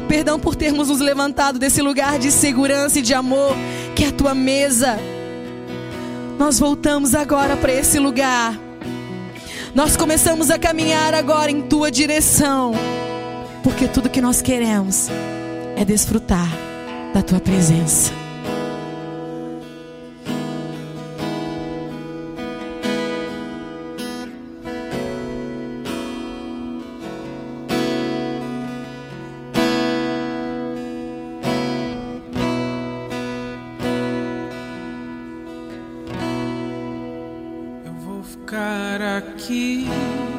Perdão 0.08 0.40
por 0.40 0.56
termos 0.56 0.90
nos 0.90 1.00
levantado 1.00 1.60
desse 1.60 1.82
lugar 1.82 2.18
de 2.18 2.32
segurança 2.32 3.00
e 3.00 3.02
de 3.02 3.14
amor, 3.14 3.56
que 3.96 4.04
é 4.04 4.08
a 4.08 4.12
tua 4.12 4.34
mesa. 4.34 4.98
Nós 6.40 6.60
voltamos 6.60 7.14
agora 7.14 7.56
para 7.58 7.74
esse 7.74 8.00
lugar. 8.00 8.58
Nós 9.76 9.96
começamos 9.96 10.50
a 10.50 10.58
caminhar 10.58 11.14
agora 11.14 11.52
em 11.52 11.62
tua 11.62 11.92
direção, 11.92 12.74
porque 13.64 13.88
tudo 13.88 14.10
que 14.10 14.22
nós 14.22 14.42
queremos 14.42 15.10
é 15.76 15.86
desfrutar 15.86 16.50
da 17.14 17.22
tua 17.22 17.40
presença. 17.40 18.27
Posso 38.48 38.56
ouvir. 38.56 40.37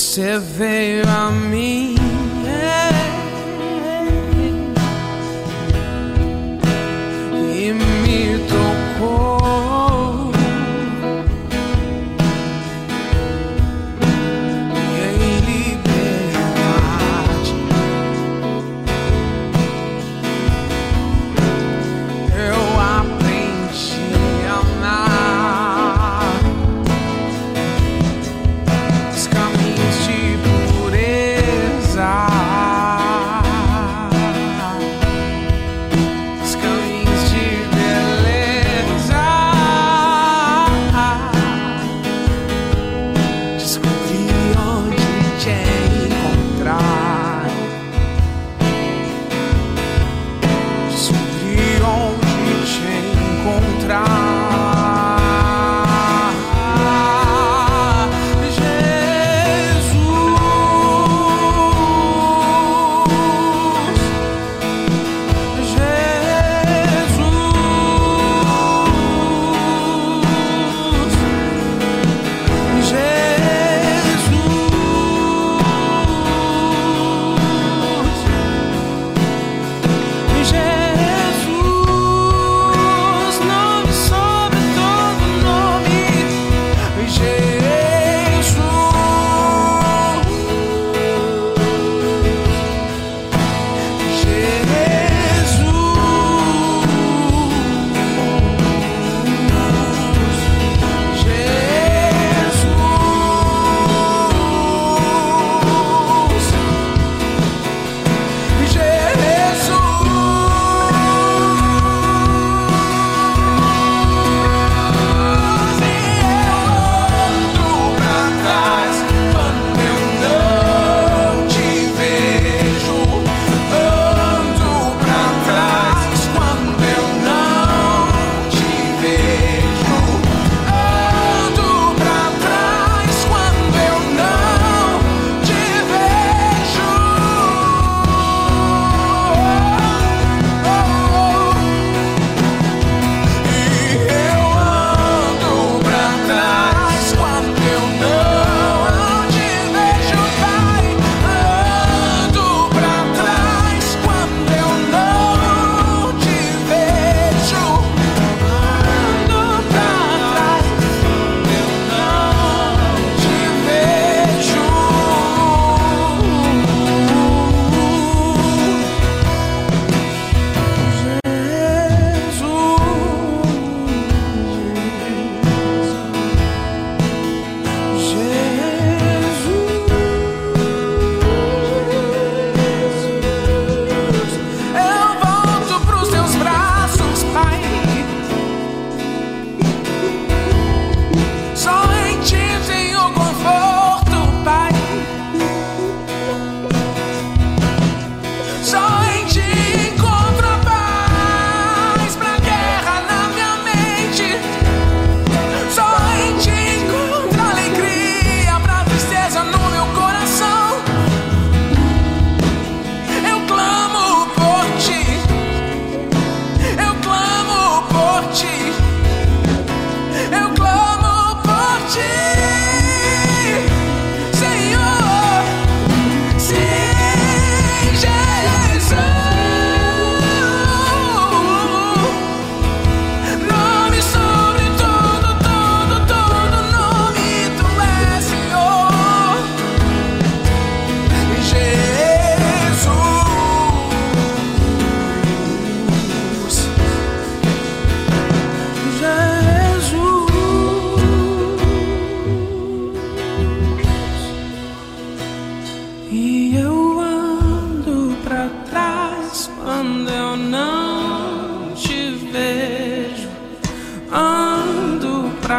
Você 0.00 0.38
veio 0.38 1.06
a 1.06 1.30
mim. 1.30 2.09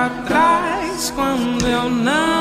Pra 0.02 0.10
trás 0.26 1.12
quando 1.12 1.68
eu 1.68 1.88
não 1.88 2.41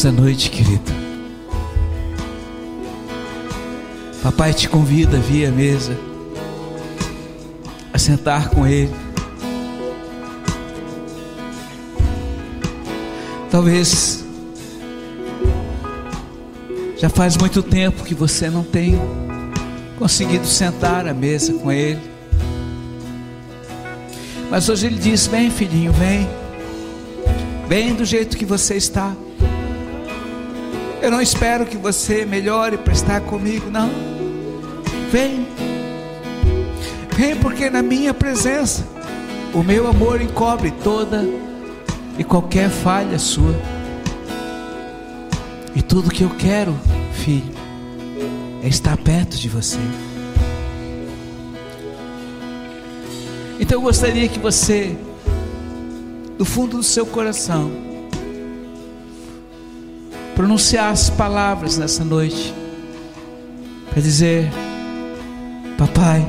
Esta 0.00 0.10
noite, 0.10 0.48
querido, 0.48 0.90
papai 4.22 4.54
te 4.54 4.66
convida 4.66 5.18
a 5.18 5.20
vir 5.20 5.44
à 5.44 5.50
mesa, 5.50 5.94
a 7.92 7.98
sentar 7.98 8.48
com 8.48 8.66
ele. 8.66 8.94
Talvez 13.50 14.24
já 16.96 17.10
faz 17.10 17.36
muito 17.36 17.62
tempo 17.62 18.02
que 18.02 18.14
você 18.14 18.48
não 18.48 18.64
tem 18.64 18.98
conseguido 19.98 20.46
sentar 20.46 21.06
à 21.06 21.12
mesa 21.12 21.52
com 21.52 21.70
ele. 21.70 22.00
Mas 24.50 24.66
hoje 24.66 24.86
ele 24.86 24.98
diz: 24.98 25.26
Vem, 25.26 25.50
filhinho, 25.50 25.92
vem. 25.92 26.26
Vem 27.68 27.94
do 27.94 28.06
jeito 28.06 28.38
que 28.38 28.46
você 28.46 28.76
está. 28.76 29.14
Eu 31.02 31.10
não 31.10 31.20
espero 31.20 31.64
que 31.64 31.78
você 31.78 32.26
melhore 32.26 32.76
para 32.76 32.92
estar 32.92 33.20
comigo, 33.22 33.70
não. 33.70 33.90
Vem. 35.10 35.46
Vem, 37.16 37.36
porque 37.36 37.70
na 37.70 37.82
minha 37.82 38.12
presença 38.12 38.86
o 39.54 39.62
meu 39.62 39.88
amor 39.88 40.20
encobre 40.20 40.70
toda 40.70 41.26
e 42.18 42.22
qualquer 42.22 42.68
falha 42.68 43.18
sua. 43.18 43.54
E 45.74 45.80
tudo 45.80 46.10
que 46.10 46.22
eu 46.22 46.30
quero, 46.30 46.78
filho, 47.14 47.54
é 48.62 48.68
estar 48.68 48.96
perto 48.98 49.38
de 49.38 49.48
você. 49.48 49.78
Então 53.58 53.78
eu 53.78 53.82
gostaria 53.82 54.28
que 54.28 54.38
você, 54.38 54.96
do 56.36 56.44
fundo 56.44 56.76
do 56.76 56.82
seu 56.82 57.06
coração, 57.06 57.89
pronunciasse 60.40 61.12
palavras 61.12 61.76
nessa 61.76 62.02
noite 62.02 62.54
para 63.90 64.00
dizer: 64.00 64.50
Papai, 65.76 66.26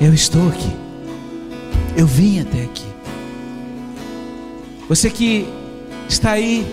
eu 0.00 0.14
estou 0.14 0.48
aqui, 0.48 0.74
eu 1.94 2.06
vim 2.06 2.40
até 2.40 2.62
aqui. 2.62 2.86
Você 4.88 5.10
que 5.10 5.46
está 6.08 6.30
aí 6.30 6.66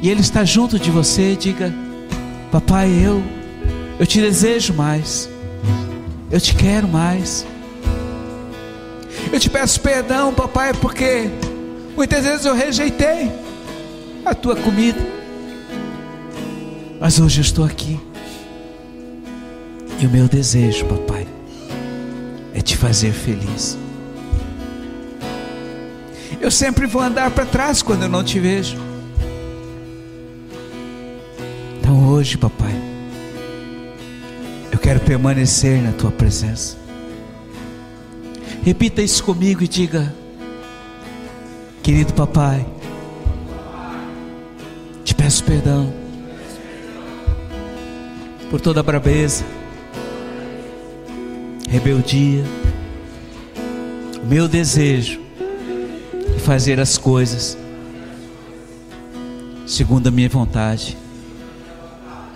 e 0.00 0.08
Ele 0.08 0.22
está 0.22 0.46
junto 0.46 0.78
de 0.78 0.90
você, 0.90 1.36
diga: 1.36 1.74
Papai, 2.50 2.88
eu, 2.88 3.22
eu 3.98 4.06
te 4.06 4.18
desejo 4.18 4.72
mais, 4.72 5.28
eu 6.30 6.40
te 6.40 6.54
quero 6.54 6.88
mais. 6.88 7.46
Eu 9.30 9.38
te 9.38 9.50
peço 9.50 9.78
perdão, 9.80 10.32
papai, 10.32 10.72
porque 10.72 11.28
muitas 11.94 12.24
vezes 12.24 12.46
eu 12.46 12.54
rejeitei 12.54 13.30
a 14.24 14.34
tua 14.34 14.56
comida. 14.56 15.00
Mas 17.00 17.18
hoje 17.18 17.40
eu 17.40 17.42
estou 17.42 17.64
aqui. 17.64 17.98
E 19.98 20.06
o 20.06 20.10
meu 20.10 20.28
desejo, 20.28 20.86
papai, 20.86 21.26
é 22.54 22.60
te 22.60 22.76
fazer 22.76 23.12
feliz. 23.12 23.78
Eu 26.40 26.50
sempre 26.50 26.86
vou 26.86 27.02
andar 27.02 27.30
para 27.30 27.44
trás 27.44 27.82
quando 27.82 28.02
eu 28.04 28.08
não 28.08 28.24
te 28.24 28.38
vejo. 28.38 28.78
Então 31.78 32.08
hoje, 32.08 32.38
papai, 32.38 32.74
eu 34.72 34.78
quero 34.78 35.00
permanecer 35.00 35.82
na 35.82 35.92
tua 35.92 36.10
presença. 36.10 36.78
Repita 38.62 39.02
isso 39.02 39.22
comigo 39.24 39.62
e 39.62 39.68
diga: 39.68 40.14
Querido 41.82 42.14
papai, 42.14 42.66
peço 45.30 45.44
perdão 45.44 45.92
por 48.50 48.60
toda 48.60 48.80
a 48.80 48.82
brabeza, 48.82 49.44
rebeldia, 51.68 52.44
o 54.20 54.26
meu 54.26 54.48
desejo 54.48 55.20
de 56.34 56.40
fazer 56.40 56.80
as 56.80 56.98
coisas 56.98 57.56
segundo 59.68 60.08
a 60.08 60.10
minha 60.10 60.28
vontade. 60.28 60.98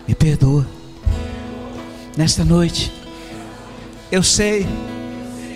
Me 0.07 0.15
perdoa. 0.15 0.65
Nesta 2.17 2.45
noite, 2.45 2.93
eu 4.13 4.23
sei 4.23 4.69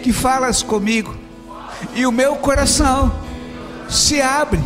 que 0.03 0.13
falas 0.13 0.61
comigo 0.61 1.17
e 1.95 2.05
o 2.05 2.11
meu 2.11 2.35
coração 2.35 3.15
se 3.89 4.21
abre 4.21 4.59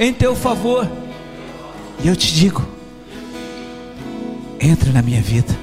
em 0.00 0.12
teu 0.12 0.34
favor. 0.34 0.99
E 2.02 2.08
eu 2.08 2.16
te 2.16 2.32
digo: 2.34 2.66
entra 4.58 4.92
na 4.92 5.02
minha 5.02 5.20
vida, 5.20 5.54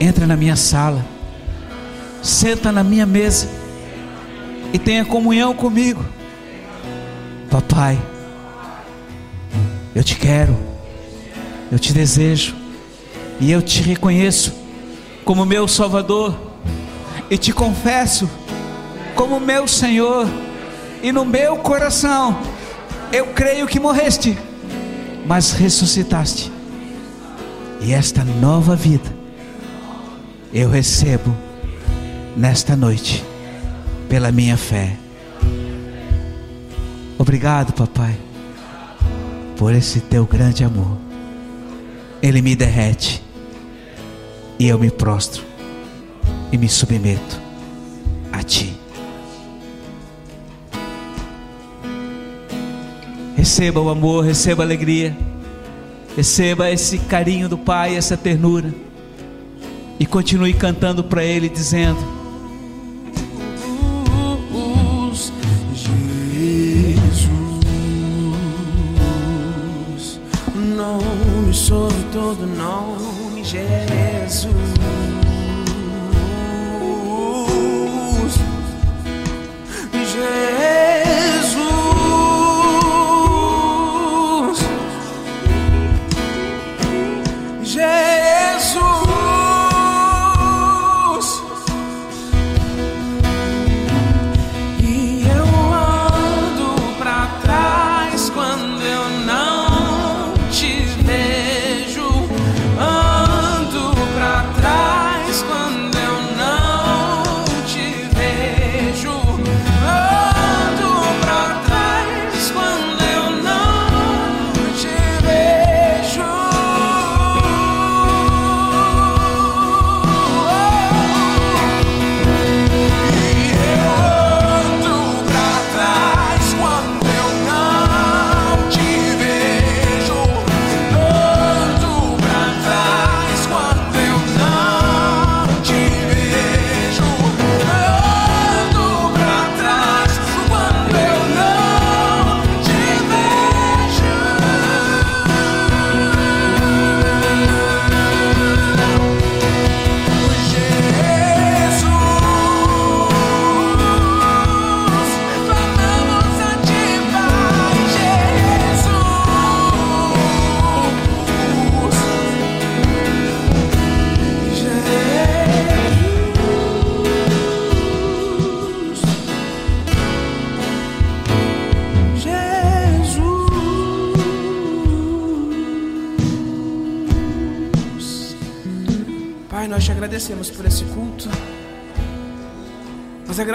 entra 0.00 0.26
na 0.26 0.36
minha 0.36 0.56
sala, 0.56 1.04
senta 2.22 2.72
na 2.72 2.82
minha 2.82 3.06
mesa. 3.06 3.48
E 4.72 4.78
tenha 4.78 5.04
comunhão 5.04 5.54
comigo, 5.54 6.04
papai. 7.50 7.98
Eu 9.94 10.04
te 10.04 10.14
quero, 10.16 10.56
eu 11.72 11.78
te 11.78 11.92
desejo. 11.92 12.54
E 13.40 13.52
eu 13.52 13.62
te 13.62 13.82
reconheço 13.82 14.52
como 15.24 15.46
meu 15.46 15.66
Salvador. 15.68 16.36
E 17.30 17.38
te 17.38 17.52
confesso 17.52 18.28
como 19.14 19.40
meu 19.40 19.66
Senhor, 19.66 20.28
e 21.02 21.10
no 21.12 21.24
meu 21.24 21.56
coração 21.56 22.38
eu 23.12 23.26
creio 23.28 23.66
que 23.66 23.80
morreste, 23.80 24.38
mas 25.26 25.52
ressuscitaste, 25.52 26.52
e 27.80 27.92
esta 27.92 28.24
nova 28.24 28.76
vida 28.76 29.16
eu 30.52 30.68
recebo 30.70 31.34
nesta 32.36 32.76
noite, 32.76 33.24
pela 34.08 34.32
minha 34.32 34.56
fé. 34.56 34.96
Obrigado, 37.18 37.72
papai, 37.72 38.16
por 39.56 39.74
esse 39.74 40.00
teu 40.00 40.24
grande 40.24 40.64
amor, 40.64 40.96
ele 42.22 42.40
me 42.40 42.54
derrete, 42.54 43.22
e 44.58 44.68
eu 44.68 44.78
me 44.78 44.90
prostro 44.90 45.44
e 46.50 46.58
me 46.58 46.68
submeto 46.68 47.40
a 48.32 48.42
Ti. 48.42 48.77
Receba 53.38 53.80
o 53.80 53.88
amor, 53.88 54.24
receba 54.24 54.64
a 54.64 54.66
alegria, 54.66 55.16
receba 56.16 56.68
esse 56.72 56.98
carinho 56.98 57.48
do 57.48 57.56
Pai, 57.56 57.94
essa 57.94 58.16
ternura, 58.16 58.74
e 59.96 60.04
continue 60.04 60.52
cantando 60.52 61.04
para 61.04 61.22
Ele, 61.22 61.48
dizendo: 61.48 62.00
Jesus, 66.34 67.30
nome 70.56 71.54
sobre 71.54 72.02
todo 72.12 72.44
nome, 72.44 73.44
Jesus. 73.44 74.48
Jesus, 79.92 80.57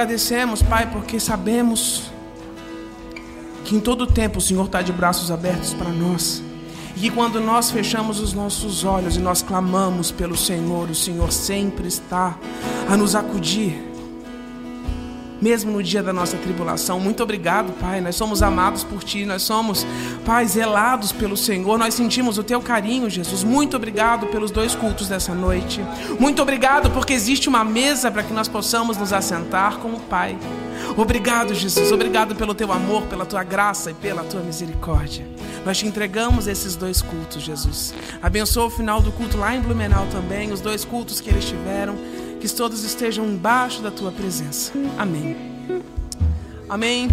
agradecemos, 0.03 0.61
Pai, 0.61 0.89
porque 0.91 1.17
sabemos 1.17 2.11
que 3.63 3.73
em 3.73 3.79
todo 3.79 4.05
tempo 4.05 4.37
o 4.37 4.41
Senhor 4.41 4.65
está 4.65 4.81
de 4.81 4.91
braços 4.91 5.31
abertos 5.31 5.73
para 5.73 5.89
nós. 5.89 6.43
E 6.97 6.99
que 6.99 7.09
quando 7.09 7.39
nós 7.39 7.71
fechamos 7.71 8.19
os 8.19 8.33
nossos 8.33 8.83
olhos 8.83 9.15
e 9.15 9.19
nós 9.19 9.41
clamamos 9.41 10.11
pelo 10.11 10.35
Senhor, 10.35 10.89
o 10.89 10.95
Senhor 10.95 11.31
sempre 11.31 11.87
está 11.87 12.37
a 12.89 12.97
nos 12.97 13.15
acudir 13.15 13.92
mesmo 15.43 15.73
no 15.73 15.83
dia 15.83 16.01
da 16.01 16.13
nossa 16.13 16.37
tribulação. 16.37 17.01
Muito 17.01 17.21
obrigado, 17.21 17.73
Pai. 17.73 17.99
Nós 17.99 18.15
somos 18.15 18.41
amados 18.41 18.81
por 18.83 19.03
Ti, 19.03 19.25
nós 19.25 19.41
somos, 19.41 19.85
Pai, 20.25 20.47
zelados 20.47 21.11
pelo 21.11 21.35
Senhor. 21.35 21.77
Nós 21.77 21.93
sentimos 21.93 22.37
o 22.37 22.43
Teu 22.43 22.61
carinho, 22.61 23.09
Jesus. 23.09 23.43
Muito 23.43 23.75
obrigado 23.75 24.27
pelos 24.27 24.51
dois 24.51 24.73
cultos 24.73 25.09
dessa 25.09 25.35
noite. 25.35 25.81
Muito 26.17 26.41
obrigado 26.41 26.89
porque 26.91 27.11
existe 27.11 27.49
uma 27.49 27.65
mesa 27.65 28.09
para 28.09 28.23
que 28.23 28.31
nós 28.31 28.47
possamos 28.47 28.95
nos 28.97 29.11
assentar 29.11 29.79
com 29.79 29.89
o 29.89 29.99
Pai. 29.99 30.37
Obrigado, 30.95 31.53
Jesus. 31.53 31.91
Obrigado 31.91 32.35
pelo 32.35 32.55
Teu 32.55 32.71
amor, 32.71 33.03
pela 33.03 33.25
Tua 33.25 33.43
graça 33.43 33.91
e 33.91 33.93
pela 33.93 34.23
Tua 34.23 34.41
misericórdia. 34.41 35.27
Nós 35.65 35.77
te 35.77 35.85
entregamos 35.85 36.47
esses 36.47 36.75
dois 36.77 37.01
cultos, 37.01 37.41
Jesus. 37.41 37.93
Abençoa 38.21 38.65
o 38.65 38.69
final 38.69 39.01
do 39.01 39.11
culto 39.11 39.37
lá 39.37 39.53
em 39.53 39.59
Blumenau 39.61 40.07
também, 40.07 40.51
os 40.53 40.61
dois 40.61 40.85
cultos 40.85 41.19
que 41.19 41.29
eles 41.29 41.45
tiveram 41.45 42.22
que 42.43 42.53
todos 42.53 42.83
estejam 42.83 43.25
embaixo 43.25 43.81
da 43.81 43.89
tua 43.89 44.11
presença. 44.11 44.73
Amém. 44.97 45.33
Amém. 46.67 47.07